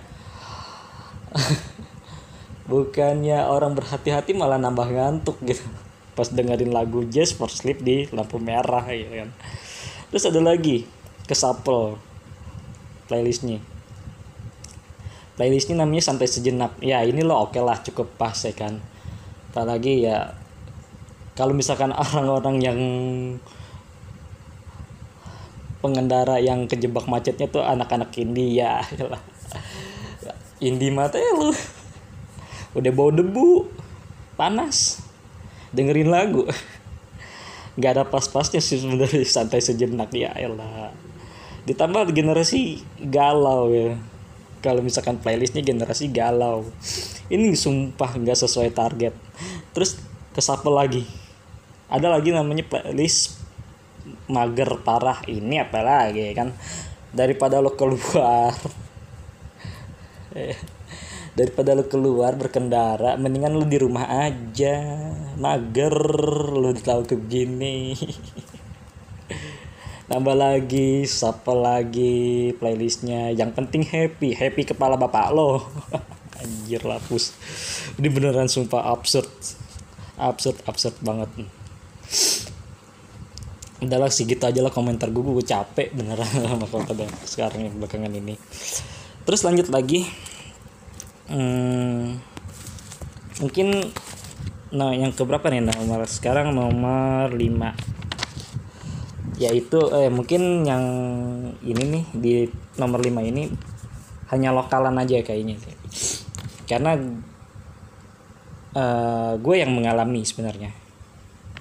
Bukannya 2.69 3.49
orang 3.49 3.73
berhati-hati 3.73 4.37
malah 4.37 4.61
nambah 4.61 4.93
ngantuk 4.93 5.41
gitu. 5.41 5.65
Pas 6.13 6.29
dengerin 6.29 6.69
lagu 6.69 7.01
just 7.09 7.41
for 7.41 7.49
sleep 7.49 7.81
di 7.81 8.05
lampu 8.13 8.37
merah 8.37 8.85
ya 8.93 9.25
kan. 9.25 9.33
Terus 10.13 10.29
ada 10.29 10.41
lagi 10.45 10.85
ke 11.25 11.33
sapel 11.33 11.97
playlistnya. 13.09 13.65
Playlistnya 15.41 15.81
namanya 15.81 16.13
santai 16.13 16.29
sejenak. 16.29 16.77
Ya 16.85 17.01
ini 17.09 17.25
lo 17.25 17.41
oke 17.41 17.57
okay 17.57 17.63
lah 17.65 17.81
cukup 17.81 18.21
pas 18.21 18.37
ya 18.37 18.53
kan. 18.53 18.85
Apalagi 19.49 20.05
ya 20.05 20.37
kalau 21.39 21.57
misalkan 21.57 21.95
orang-orang 22.05 22.57
yang 22.61 22.79
pengendara 25.79 26.43
yang 26.43 26.67
kejebak 26.67 27.07
macetnya 27.07 27.47
tuh 27.47 27.63
anak-anak 27.63 28.11
India. 28.19 28.83
Lah 28.99 29.23
Indi 30.59 30.91
mata 30.91 31.17
ya 31.19 31.33
lu. 31.39 31.55
Udah 32.75 32.91
bau 32.91 33.15
debu 33.15 33.71
panas. 34.35 35.03
Dengerin 35.71 36.11
lagu. 36.11 36.47
Nggak 37.79 37.91
ada 37.95 38.05
pas-pasnya 38.07 38.59
sih 38.59 38.83
sebenarnya 38.83 39.23
santai 39.23 39.63
sejenak 39.63 40.11
ya 40.11 40.35
elah 40.35 40.91
ditambah 41.69 42.17
generasi 42.17 42.81
galau 42.97 43.69
ya. 43.69 43.93
Kalau 44.65 44.81
misalkan 44.81 45.21
playlistnya 45.21 45.61
generasi 45.61 46.09
galau. 46.09 46.65
Ini 47.29 47.53
sumpah 47.53 48.17
nggak 48.17 48.41
sesuai 48.41 48.73
target. 48.73 49.13
Terus 49.77 50.01
kesapel 50.33 50.73
lagi? 50.73 51.05
Ada 51.93 52.09
lagi 52.09 52.33
namanya 52.33 52.65
playlist 52.65 53.37
mager 54.29 54.81
parah 54.85 55.25
ini 55.27 55.61
apalagi 55.61 56.33
kan? 56.37 56.53
Daripada 57.13 57.61
lo 57.61 57.75
keluar. 57.77 58.55
Daripada 61.39 61.73
lo 61.75 61.87
keluar 61.87 62.35
berkendara 62.37 63.17
mendingan 63.17 63.57
lo 63.57 63.65
di 63.65 63.79
rumah 63.81 64.29
aja. 64.29 64.81
Mager 65.41 65.97
lo 66.55 66.71
tahu 66.77 67.03
ke 67.09 67.17
gini 67.29 67.97
tambah 70.09 70.33
lagi 70.45 71.05
siapa 71.05 71.53
lagi 71.53 72.51
playlistnya. 72.57 73.31
Yang 73.37 73.51
penting 73.55 73.83
happy 73.85 74.33
happy 74.33 74.63
kepala 74.65 74.97
bapak 74.97 75.31
lo. 75.31 75.63
Anjir 76.41 76.83
lapus. 76.83 77.37
Ini 78.01 78.09
beneran 78.09 78.49
sumpah 78.49 78.89
absurd. 78.91 79.29
Absurd 80.19 80.59
absurd 80.67 80.97
banget 81.05 81.31
udahlah 83.79 84.11
segitu 84.11 84.43
aja 84.43 84.59
lah 84.59 84.75
komentar 84.75 85.11
gue 85.11 85.23
gue 85.23 85.47
capek 85.47 85.95
beneran 85.95 86.27
sama 86.47 86.67
komentar 86.67 87.09
sekarang 87.27 87.71
yang 87.71 87.75
belakangan 87.79 88.11
ini. 88.11 88.35
Terus 89.23 89.45
lanjut 89.45 89.69
lagi. 89.71 90.09
Hmm, 91.29 92.17
mungkin 93.45 93.93
nah 94.73 94.93
yang 94.97 95.13
keberapa 95.13 95.49
nih? 95.53 95.65
Nomor 95.65 96.09
sekarang 96.09 96.57
nomor 96.57 97.33
5 97.33 97.39
yaitu 99.39 99.79
eh 99.95 100.11
mungkin 100.11 100.67
yang 100.67 100.83
ini 101.63 101.85
nih 101.87 102.05
di 102.11 102.33
nomor 102.75 102.99
5 102.99 103.23
ini 103.23 103.47
hanya 104.35 104.51
lokalan 104.51 104.99
aja 104.99 105.23
kayaknya 105.23 105.63
karena 106.69 107.01
uh, 108.77 109.33
gue 109.41 109.55
yang 109.57 109.73
mengalami 109.73 110.21
sebenarnya. 110.21 110.71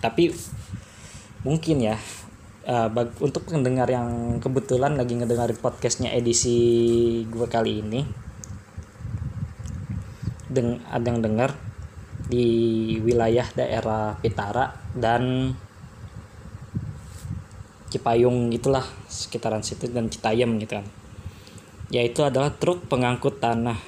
Tapi 0.04 0.36
mungkin 1.48 1.80
ya 1.80 1.96
uh, 2.68 2.92
untuk 3.24 3.48
pendengar 3.48 3.88
yang 3.88 4.38
kebetulan 4.44 5.00
lagi 5.00 5.16
ngedengerin 5.16 5.58
podcastnya 5.64 6.12
edisi 6.12 7.24
gue 7.32 7.48
kali 7.48 7.80
ini 7.80 8.02
deng 10.52 10.84
ada 10.92 11.08
yang 11.08 11.24
dengar 11.24 11.56
di 12.28 12.48
wilayah 13.00 13.48
daerah 13.56 14.20
Pitara 14.20 14.76
dan 14.92 15.56
Cipayung 17.88 18.52
itulah 18.52 18.84
sekitaran 19.08 19.64
situ 19.64 19.88
dan 19.88 20.12
Citayam 20.12 20.60
gitu 20.60 20.76
kan. 20.76 20.86
Yaitu 21.88 22.20
adalah 22.20 22.52
truk 22.52 22.84
pengangkut 22.92 23.40
tanah. 23.40 23.80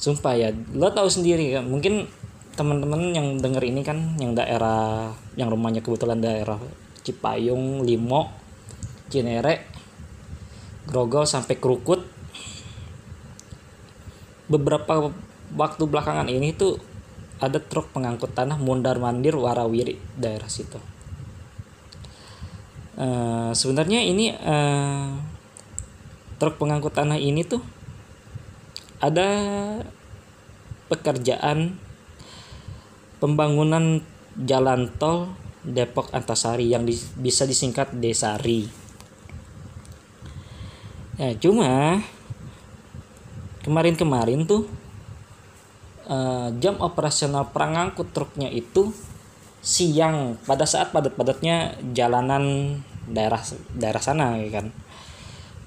Sumpah 0.00 0.32
ya 0.32 0.48
lo 0.72 0.88
tahu 0.94 1.12
sendiri 1.12 1.52
kan 1.52 1.68
mungkin 1.68 2.08
teman-teman 2.58 3.14
yang 3.14 3.38
denger 3.38 3.62
ini 3.62 3.86
kan 3.86 4.18
yang 4.18 4.34
daerah 4.34 5.14
yang 5.38 5.46
rumahnya 5.46 5.78
kebetulan 5.78 6.18
daerah 6.18 6.58
Cipayung, 7.06 7.86
Limo, 7.86 8.34
Cinere, 9.06 9.70
Grogol 10.90 11.22
sampai 11.22 11.54
Krukut. 11.62 12.02
Beberapa 14.50 15.14
waktu 15.54 15.82
belakangan 15.86 16.26
ini 16.26 16.50
tuh 16.50 16.82
ada 17.38 17.62
truk 17.62 17.94
pengangkut 17.94 18.34
tanah 18.34 18.58
mundar 18.58 18.98
mandir 18.98 19.38
warawiri 19.38 20.18
daerah 20.18 20.50
situ. 20.50 20.82
Uh, 22.98 23.54
sebenarnya 23.54 24.02
ini 24.02 24.34
uh, 24.34 25.14
truk 26.42 26.58
pengangkut 26.58 26.90
tanah 26.90 27.14
ini 27.14 27.46
tuh 27.46 27.62
ada 28.98 29.30
pekerjaan 30.90 31.78
pembangunan 33.18 34.02
jalan 34.38 34.90
tol 34.98 35.34
Depok 35.66 36.14
Antasari 36.14 36.70
yang 36.70 36.86
di, 36.86 36.94
bisa 37.18 37.44
disingkat 37.44 37.92
Desari. 37.98 38.70
Ya, 41.18 41.34
cuma 41.34 41.98
kemarin-kemarin 43.66 44.46
tuh 44.46 44.70
uh, 46.06 46.54
jam 46.62 46.78
operasional 46.78 47.50
perangangkut 47.50 48.14
truknya 48.14 48.48
itu 48.48 48.94
siang 49.58 50.38
pada 50.46 50.62
saat 50.62 50.94
padat-padatnya 50.94 51.74
jalanan 51.90 52.78
daerah 53.10 53.42
daerah 53.74 54.02
sana 54.02 54.38
ya 54.38 54.62
kan. 54.62 54.66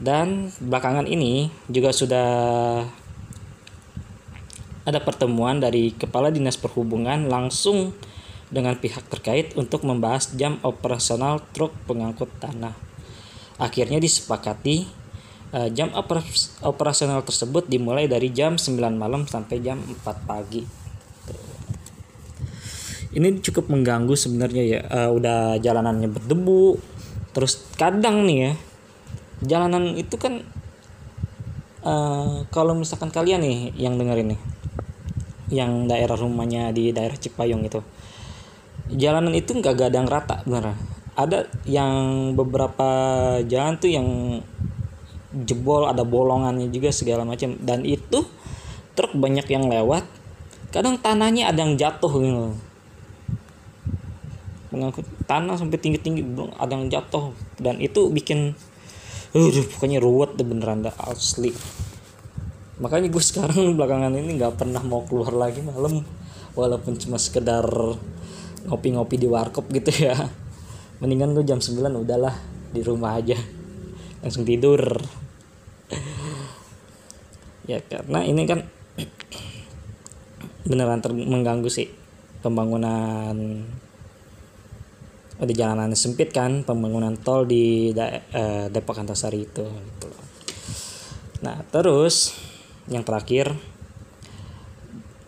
Dan 0.01 0.49
belakangan 0.57 1.05
ini 1.05 1.51
juga 1.69 1.93
sudah 1.93 2.29
ada 4.81 4.99
pertemuan 5.01 5.61
dari 5.61 5.93
Kepala 5.93 6.33
Dinas 6.33 6.57
Perhubungan 6.57 7.29
langsung 7.29 7.93
dengan 8.51 8.75
pihak 8.75 9.07
terkait 9.07 9.53
untuk 9.55 9.85
membahas 9.87 10.33
jam 10.35 10.59
operasional 10.65 11.39
truk 11.53 11.71
pengangkut 11.87 12.27
tanah. 12.41 12.75
Akhirnya 13.61 14.01
disepakati 14.01 14.89
uh, 15.53 15.69
jam 15.71 15.93
operasional 16.65 17.21
tersebut 17.23 17.69
dimulai 17.69 18.09
dari 18.09 18.33
jam 18.33 18.57
9 18.57 18.75
malam 18.97 19.29
sampai 19.29 19.61
jam 19.61 19.79
4 19.79 20.27
pagi. 20.27 20.65
Ini 23.11 23.43
cukup 23.43 23.67
mengganggu 23.71 24.15
sebenarnya 24.17 24.63
ya. 24.63 24.81
Uh, 24.87 25.09
udah 25.15 25.39
jalanannya 25.61 26.09
berdebu. 26.09 26.79
Terus 27.31 27.63
kadang 27.79 28.27
nih 28.27 28.37
ya, 28.39 28.51
jalanan 29.45 29.95
itu 29.95 30.19
kan 30.19 30.43
uh, 31.85 32.43
kalau 32.51 32.75
misalkan 32.75 33.13
kalian 33.13 33.39
nih 33.39 33.71
yang 33.79 33.95
dengerin 33.95 34.35
nih 34.35 34.41
yang 35.51 35.85
daerah 35.85 36.15
rumahnya 36.15 36.71
di 36.71 36.95
daerah 36.95 37.19
Cipayung 37.19 37.67
itu. 37.67 37.83
Jalanan 38.91 39.35
itu 39.35 39.51
nggak 39.51 39.75
gadang 39.87 40.07
rata 40.07 40.41
bener. 40.47 40.73
Ada 41.13 41.51
yang 41.67 42.33
beberapa 42.39 42.87
jalan 43.45 43.75
tuh 43.77 43.91
yang 43.91 44.07
jebol 45.43 45.85
ada 45.85 46.07
bolongannya 46.07 46.71
juga 46.71 46.89
segala 46.95 47.27
macam. 47.27 47.59
Dan 47.59 47.83
itu 47.83 48.23
truk 48.95 49.13
banyak 49.13 49.45
yang 49.51 49.67
lewat 49.67 50.07
kadang 50.71 50.95
tanahnya 50.97 51.51
ada 51.51 51.67
yang 51.67 51.75
jatuh 51.75 52.11
gitu. 52.15 52.55
Mengangkut 54.71 55.03
tanah 55.27 55.59
sampai 55.59 55.75
tinggi 55.77 55.99
tinggi 55.99 56.23
ada 56.55 56.71
yang 56.71 56.87
jatuh. 56.87 57.35
Dan 57.59 57.83
itu 57.83 58.07
bikin 58.07 58.55
uh 59.31 59.47
pokoknya 59.75 59.99
ruwet 60.03 60.35
deh 60.35 60.47
beneran 60.47 60.83
dah 60.83 60.95
asli 61.07 61.55
makanya 62.81 63.07
gue 63.13 63.23
sekarang 63.23 63.71
belakangan 63.77 64.11
ini 64.17 64.41
nggak 64.41 64.57
pernah 64.57 64.81
mau 64.81 65.05
keluar 65.05 65.31
lagi 65.37 65.61
malam 65.61 66.01
walaupun 66.57 66.97
cuma 66.97 67.15
sekedar 67.15 67.63
ngopi-ngopi 68.67 69.15
di 69.21 69.27
warkop 69.29 69.69
gitu 69.71 69.93
ya. 70.11 70.17
Mendingan 71.01 71.33
gue 71.33 71.45
jam 71.45 71.57
9 71.57 71.81
udahlah 71.81 72.35
di 72.69 72.81
rumah 72.85 73.17
aja. 73.17 73.37
Langsung 74.25 74.43
tidur. 74.43 74.81
Ya 77.69 77.77
karena 77.77 78.25
ini 78.25 78.49
kan 78.49 78.65
beneran 80.69 80.97
mengganggu 81.13 81.69
sih 81.69 81.93
pembangunan 82.41 83.37
di 85.37 85.53
jalanan 85.53 85.93
sempit 85.93 86.33
kan 86.33 86.65
pembangunan 86.65 87.13
tol 87.21 87.45
di 87.45 87.93
eh, 87.93 88.65
Depok 88.73 88.97
Antasari 88.97 89.45
itu 89.45 89.61
gitu 89.61 90.09
Nah, 91.41 91.65
terus 91.73 92.37
yang 92.89 93.05
terakhir 93.05 93.53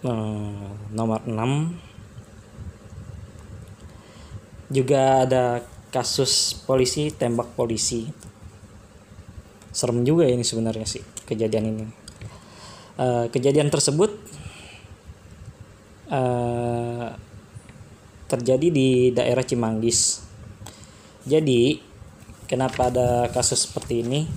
eh, 0.05 0.67
nomor 0.93 1.21
6 1.27 1.93
juga 4.73 5.29
ada 5.29 5.61
kasus 5.93 6.57
polisi 6.65 7.13
tembak 7.13 7.53
polisi. 7.53 8.09
Serem 9.69 10.01
juga 10.01 10.25
ini 10.25 10.41
sebenarnya 10.41 10.89
sih 10.89 11.05
kejadian 11.29 11.65
ini. 11.69 11.85
Uh, 12.93 13.25
kejadian 13.33 13.73
tersebut 13.73 14.13
uh, 16.13 17.09
terjadi 18.29 18.67
di 18.69 18.89
daerah 19.13 19.41
Cimanggis. 19.41 20.21
Jadi 21.25 21.81
kenapa 22.45 22.93
ada 22.93 23.29
kasus 23.33 23.65
seperti 23.65 24.05
ini? 24.05 24.29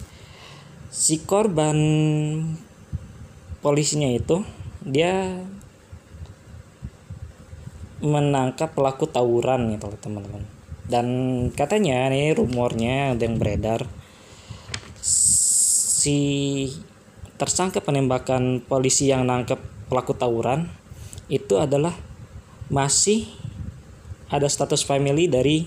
Si 0.89 1.21
korban 1.29 1.77
polisinya 3.61 4.11
itu 4.13 4.45
dia 4.87 5.43
menangkap 8.05 8.77
pelaku 8.77 9.09
tawuran 9.09 9.73
gitu 9.75 9.89
teman-teman. 10.01 10.45
Dan 10.87 11.07
katanya 11.51 12.07
nih 12.13 12.37
rumornya 12.39 13.17
ada 13.17 13.23
yang 13.27 13.43
beredar 13.43 13.91
si 15.03 16.71
tersangka 17.35 17.83
penembakan 17.83 18.63
polisi 18.63 19.11
yang 19.11 19.27
nangkep 19.27 19.59
pelaku 19.91 20.15
tawuran 20.15 20.71
itu 21.27 21.59
adalah 21.59 21.93
masih 22.71 23.27
ada 24.31 24.47
status 24.47 24.87
family 24.87 25.27
dari 25.27 25.67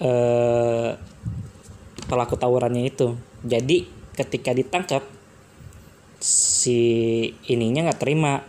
eh, 0.00 0.90
pelaku 2.08 2.34
tawurannya 2.40 2.88
itu. 2.88 3.20
Jadi 3.44 3.84
ketika 4.16 4.56
ditangkap 4.56 5.04
si 6.60 6.78
ininya 7.48 7.88
nggak 7.88 8.00
terima. 8.04 8.44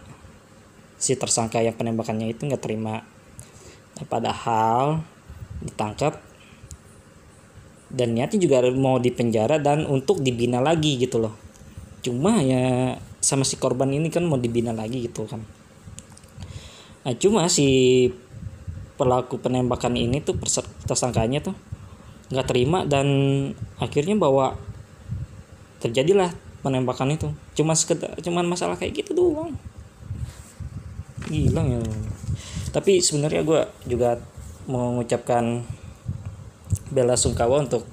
Si 1.00 1.15
tersangka 1.15 1.63
yang 1.63 1.80
penembakannya 1.80 2.28
itu 2.28 2.43
nggak 2.43 2.60
terima. 2.60 3.00
Nah, 3.95 4.06
padahal 4.06 5.00
ditangkap. 5.63 6.19
Dan 7.91 8.15
niatnya 8.15 8.39
juga 8.39 8.63
mau 8.71 9.00
dipenjara 9.00 9.60
dan 9.60 9.84
untuk 9.88 10.24
dibina 10.24 10.60
lagi 10.63 10.95
gitu 11.00 11.19
loh. 11.19 11.36
Cuma 12.04 12.39
ya 12.39 12.95
sama 13.21 13.45
si 13.45 13.60
korban 13.60 13.91
ini 13.91 14.08
kan 14.08 14.24
mau 14.26 14.39
dibina 14.39 14.71
lagi 14.71 15.06
gitu 15.06 15.28
kan. 15.28 15.43
Nah 17.04 17.13
cuma 17.17 17.50
si 17.52 18.10
pelaku 18.95 19.41
penembakan 19.41 19.97
ini 19.97 20.21
tuh 20.21 20.38
tersangkanya 20.86 21.41
tuh 21.41 21.56
nggak 22.32 22.47
terima 22.47 22.86
dan 22.86 23.08
akhirnya 23.82 24.15
bawa 24.15 24.56
terjadilah 25.82 26.32
penembakan 26.62 27.13
itu. 27.13 27.30
Cuma 27.58 27.74
sekedar 27.74 28.13
cuman 28.21 28.45
masalah 28.47 28.78
kayak 28.78 29.04
gitu 29.06 29.17
doang. 29.17 29.58
Gila 31.28 31.62
ya. 31.65 31.82
Tapi 32.71 33.04
sebenarnya 33.04 33.43
gue 33.43 33.62
juga 33.89 34.17
mengucapkan 34.69 35.65
bela 36.93 37.19
sungkawa 37.19 37.65
untuk 37.65 37.84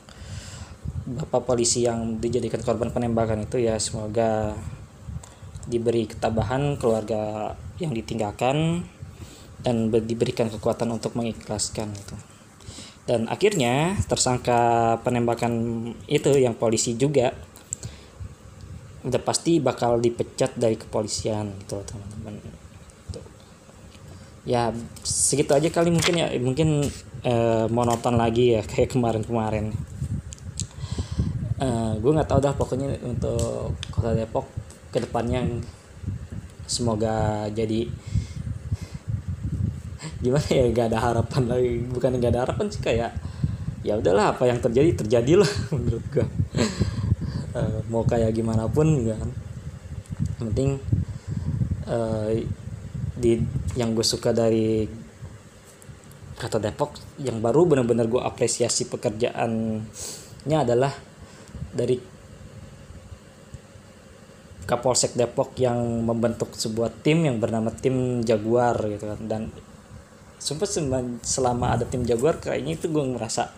bapak 1.08 1.48
polisi 1.48 1.88
yang 1.88 2.20
dijadikan 2.20 2.60
korban 2.60 2.92
penembakan 2.92 3.48
itu 3.48 3.58
ya. 3.58 3.80
Semoga 3.80 4.54
diberi 5.68 6.08
ketabahan 6.08 6.76
keluarga 6.80 7.52
yang 7.80 7.92
ditinggalkan 7.92 8.84
dan 9.62 9.90
diberikan 9.90 10.48
kekuatan 10.48 10.88
untuk 10.94 11.18
mengikhlaskan 11.18 11.90
itu. 11.92 12.16
Dan 13.08 13.24
akhirnya 13.32 13.96
tersangka 14.04 14.94
penembakan 15.00 15.52
itu 16.04 16.36
yang 16.36 16.52
polisi 16.52 16.92
juga 16.92 17.32
udah 19.06 19.20
pasti 19.22 19.62
bakal 19.62 20.02
dipecat 20.02 20.58
dari 20.58 20.74
kepolisian 20.74 21.54
gitu 21.62 21.78
teman-teman. 21.86 22.34
Ya 24.48 24.72
segitu 25.04 25.54
aja 25.54 25.68
kali 25.70 25.92
mungkin 25.92 26.14
ya. 26.18 26.26
Mungkin 26.40 26.68
uh, 27.22 27.66
monoton 27.70 28.18
lagi 28.18 28.58
ya 28.58 28.62
kayak 28.70 28.96
kemarin-kemarin. 28.96 29.70
Uh, 31.58 31.98
gue 31.98 32.10
nggak 32.14 32.30
tahu 32.30 32.38
dah 32.38 32.54
pokoknya 32.54 33.02
untuk 33.02 33.74
kota 33.90 34.14
Depok 34.14 34.46
ke 34.94 35.02
depannya 35.02 35.42
semoga 36.70 37.50
jadi 37.50 37.90
gimana 40.22 40.48
ya 40.48 40.64
gak 40.74 40.86
ada 40.94 40.98
harapan 40.98 41.42
lagi. 41.46 41.74
Bukan 41.86 42.18
gak 42.18 42.32
ada 42.34 42.40
harapan 42.46 42.66
sih 42.70 42.82
kayak 42.82 43.10
ya 43.86 43.94
udahlah 43.94 44.34
apa 44.34 44.44
yang 44.50 44.58
terjadi 44.58 44.90
terjadilah 45.00 45.50
menurut 45.74 46.04
gue 46.10 46.26
uh, 47.58 47.82
mau 47.90 48.06
kayak 48.06 48.30
gimana 48.30 48.70
pun 48.70 49.02
kan. 49.02 49.30
Penting 50.38 50.78
uh, 51.90 52.30
di 53.18 53.42
yang 53.74 53.98
gue 53.98 54.06
suka 54.06 54.30
dari 54.30 54.86
kata 56.38 56.62
Depok 56.62 56.94
yang 57.18 57.42
baru 57.42 57.66
benar-benar 57.66 58.06
gue 58.06 58.22
apresiasi 58.22 58.86
pekerjaannya 58.86 60.56
adalah 60.62 60.94
dari 61.74 61.98
Kapolsek 64.68 65.16
Depok 65.16 65.56
yang 65.56 66.04
membentuk 66.04 66.52
sebuah 66.52 66.92
tim 67.00 67.24
yang 67.24 67.40
bernama 67.40 67.72
tim 67.72 68.20
Jaguar 68.20 68.76
gitu 68.86 69.08
kan. 69.08 69.20
Dan 69.24 69.42
sumpah 70.38 70.68
selama 71.24 71.74
ada 71.74 71.88
tim 71.88 72.04
Jaguar 72.04 72.38
kayaknya 72.38 72.76
itu 72.76 72.86
gue 72.92 73.00
ngerasa 73.00 73.48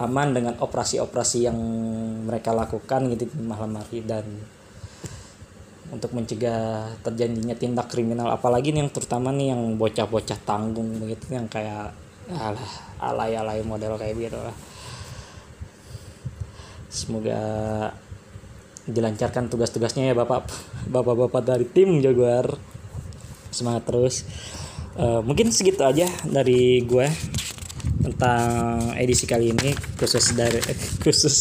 aman 0.00 0.32
dengan 0.32 0.54
operasi-operasi 0.56 1.38
yang 1.44 1.58
mereka 2.24 2.56
lakukan 2.56 3.12
gitu 3.12 3.28
di 3.28 3.44
malam 3.44 3.76
hari 3.76 4.00
dan 4.00 4.24
untuk 5.92 6.16
mencegah 6.16 6.96
terjadinya 7.04 7.52
tindak 7.52 7.92
kriminal. 7.92 8.32
Apalagi 8.32 8.72
nih 8.72 8.88
yang 8.88 8.92
terutama 8.92 9.28
nih 9.28 9.52
yang 9.52 9.76
bocah-bocah 9.76 10.40
tanggung 10.48 10.96
begitu 10.96 11.36
yang 11.36 11.44
kayak 11.52 11.92
alah 12.32 12.72
alay-alay 12.96 13.60
model 13.60 14.00
kayak 14.00 14.16
gitu 14.16 14.38
lah. 14.40 14.56
Semoga 16.88 17.40
dilancarkan 18.88 19.46
tugas-tugasnya 19.52 20.10
ya 20.10 20.14
bapak 20.16 20.48
bapak-bapak 20.88 21.42
dari 21.44 21.68
tim 21.68 22.00
Jaguar. 22.00 22.48
Semangat 23.52 23.84
terus. 23.84 24.24
Uh, 24.92 25.20
mungkin 25.24 25.48
segitu 25.52 25.80
aja 25.84 26.04
dari 26.24 26.84
gue 26.84 27.08
tentang 28.02 28.98
edisi 28.98 29.30
kali 29.30 29.54
ini 29.54 29.70
khusus 29.96 30.34
dari 30.34 30.58
khusus 31.06 31.36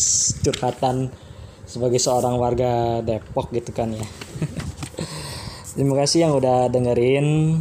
curhatan 0.45 1.10
sebagai 1.65 1.97
seorang 1.97 2.38
warga 2.38 3.02
Depok 3.02 3.50
gitu 3.52 3.74
kan 3.74 3.89
ya. 3.91 4.06
Terima 5.76 5.95
kasih 6.04 6.28
yang 6.30 6.34
udah 6.38 6.67
dengerin. 6.69 7.60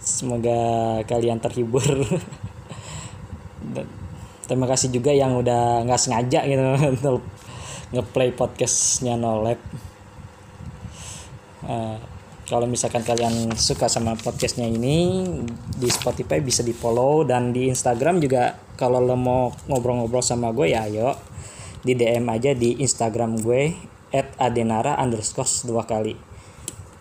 Semoga 0.00 0.60
kalian 1.08 1.40
terhibur. 1.42 1.82
Terima 4.48 4.66
kasih 4.66 4.90
juga 4.90 5.14
yang 5.14 5.38
udah 5.38 5.86
nggak 5.86 6.00
sengaja 6.00 6.42
gitu 6.46 6.60
ngeplay 7.90 8.30
podcastnya 8.30 9.18
No 9.18 9.42
Lab 9.42 9.58
uh, 11.66 11.98
kalau 12.50 12.66
misalkan 12.66 13.06
kalian 13.06 13.54
suka 13.54 13.86
sama 13.86 14.18
podcastnya 14.18 14.66
ini 14.66 15.22
di 15.70 15.86
Spotify 15.86 16.42
bisa 16.42 16.66
di 16.66 16.74
follow 16.74 17.22
dan 17.22 17.54
di 17.54 17.70
Instagram 17.70 18.18
juga 18.18 18.58
kalau 18.74 18.98
lo 18.98 19.14
mau 19.14 19.54
ngobrol-ngobrol 19.70 20.18
sama 20.18 20.50
gue 20.50 20.74
ya 20.74 20.90
ayo. 20.90 21.14
Di 21.86 21.94
DM 21.94 22.26
aja 22.26 22.50
di 22.50 22.82
Instagram 22.82 23.38
gue 23.38 23.70
at 24.10 24.34
adenara 24.42 24.98
underscore 24.98 25.46
dua 25.62 25.86
kali. 25.86 26.18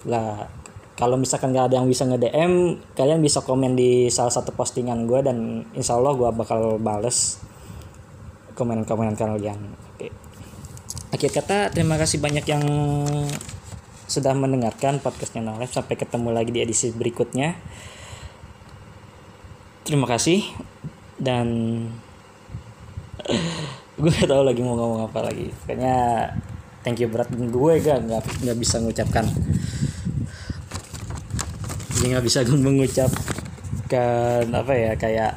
Lah 0.05 0.45
kalau 0.93 1.17
misalkan 1.17 1.49
gak 1.49 1.73
ada 1.73 1.81
yang 1.81 1.89
bisa 1.89 2.05
nge 2.05 2.21
DM 2.21 2.77
kalian 2.93 3.17
bisa 3.17 3.41
komen 3.41 3.73
di 3.73 4.05
salah 4.13 4.29
satu 4.29 4.53
postingan 4.53 5.09
gue 5.09 5.25
dan 5.25 5.65
insya 5.73 5.97
Allah 5.97 6.13
gue 6.13 6.29
bakal 6.29 6.77
bales 6.77 7.41
komen-komenan 8.53 9.17
kalian. 9.17 9.57
Oke. 9.97 10.13
Akhir 11.09 11.33
kata 11.33 11.73
terima 11.73 11.97
kasih 11.97 12.21
banyak 12.21 12.45
yang 12.45 12.63
sudah 14.09 14.33
mendengarkan 14.33 14.97
podcastnya 14.97 15.45
Nolef. 15.45 15.69
Sampai 15.69 15.95
ketemu 15.95 16.33
lagi 16.33 16.49
di 16.49 16.65
edisi 16.65 16.89
berikutnya. 16.89 17.53
Terima 19.85 20.09
kasih. 20.09 20.43
Dan 21.15 21.47
gue 24.01 24.09
gak 24.09 24.27
tau 24.27 24.41
lagi 24.41 24.65
mau 24.65 24.73
ngomong 24.73 25.07
apa 25.07 25.29
lagi. 25.29 25.53
Kayaknya 25.69 25.95
thank 26.81 26.97
you 26.97 27.07
berat. 27.07 27.29
Gue 27.29 27.77
gak 27.79 28.03
nggak 28.09 28.23
nggak 28.43 28.57
bisa 28.57 28.81
mengucapkan 28.81 29.29
jadi 31.99 32.15
nggak 32.15 32.25
bisa 32.31 32.47
gue 32.47 32.55
mengucapkan 32.55 34.47
apa 34.55 34.71
ya 34.71 34.95
kayak 34.95 35.35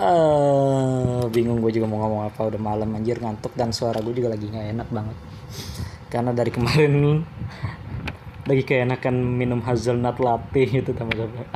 uh, 0.00 1.22
bingung 1.28 1.60
gue 1.60 1.76
juga 1.76 1.86
mau 1.86 2.00
ngomong 2.00 2.32
apa 2.32 2.40
udah 2.48 2.60
malam 2.60 2.88
anjir 2.96 3.20
ngantuk 3.20 3.52
dan 3.52 3.70
suara 3.70 4.00
gue 4.00 4.16
juga 4.16 4.32
lagi 4.32 4.48
nggak 4.48 4.66
enak 4.80 4.88
banget. 4.88 5.16
Karena 6.10 6.30
dari 6.32 6.50
kemarin 6.50 7.22
lagi 8.48 8.62
kayak 8.66 8.90
enakan 8.90 9.16
minum 9.36 9.60
hazelnut 9.62 10.16
latte 10.18 10.66
gitu 10.66 10.90
teman-teman. 10.96 11.46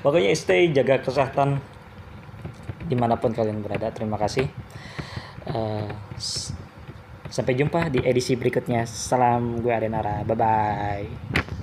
Pokoknya 0.00 0.30
stay 0.38 0.70
jaga 0.70 1.02
kesehatan 1.02 1.58
di 2.86 2.94
mana 2.94 3.18
pun 3.18 3.34
kalian 3.34 3.60
berada. 3.60 3.90
Terima 3.90 4.16
kasih. 4.16 4.46
Uh, 5.46 5.90
sampai 7.28 7.58
jumpa 7.58 7.90
di 7.90 8.00
edisi 8.06 8.38
berikutnya. 8.38 8.86
Salam 8.86 9.60
gue 9.60 9.72
Adenara. 9.74 10.22
Bye 10.22 10.38
bye 10.38 11.55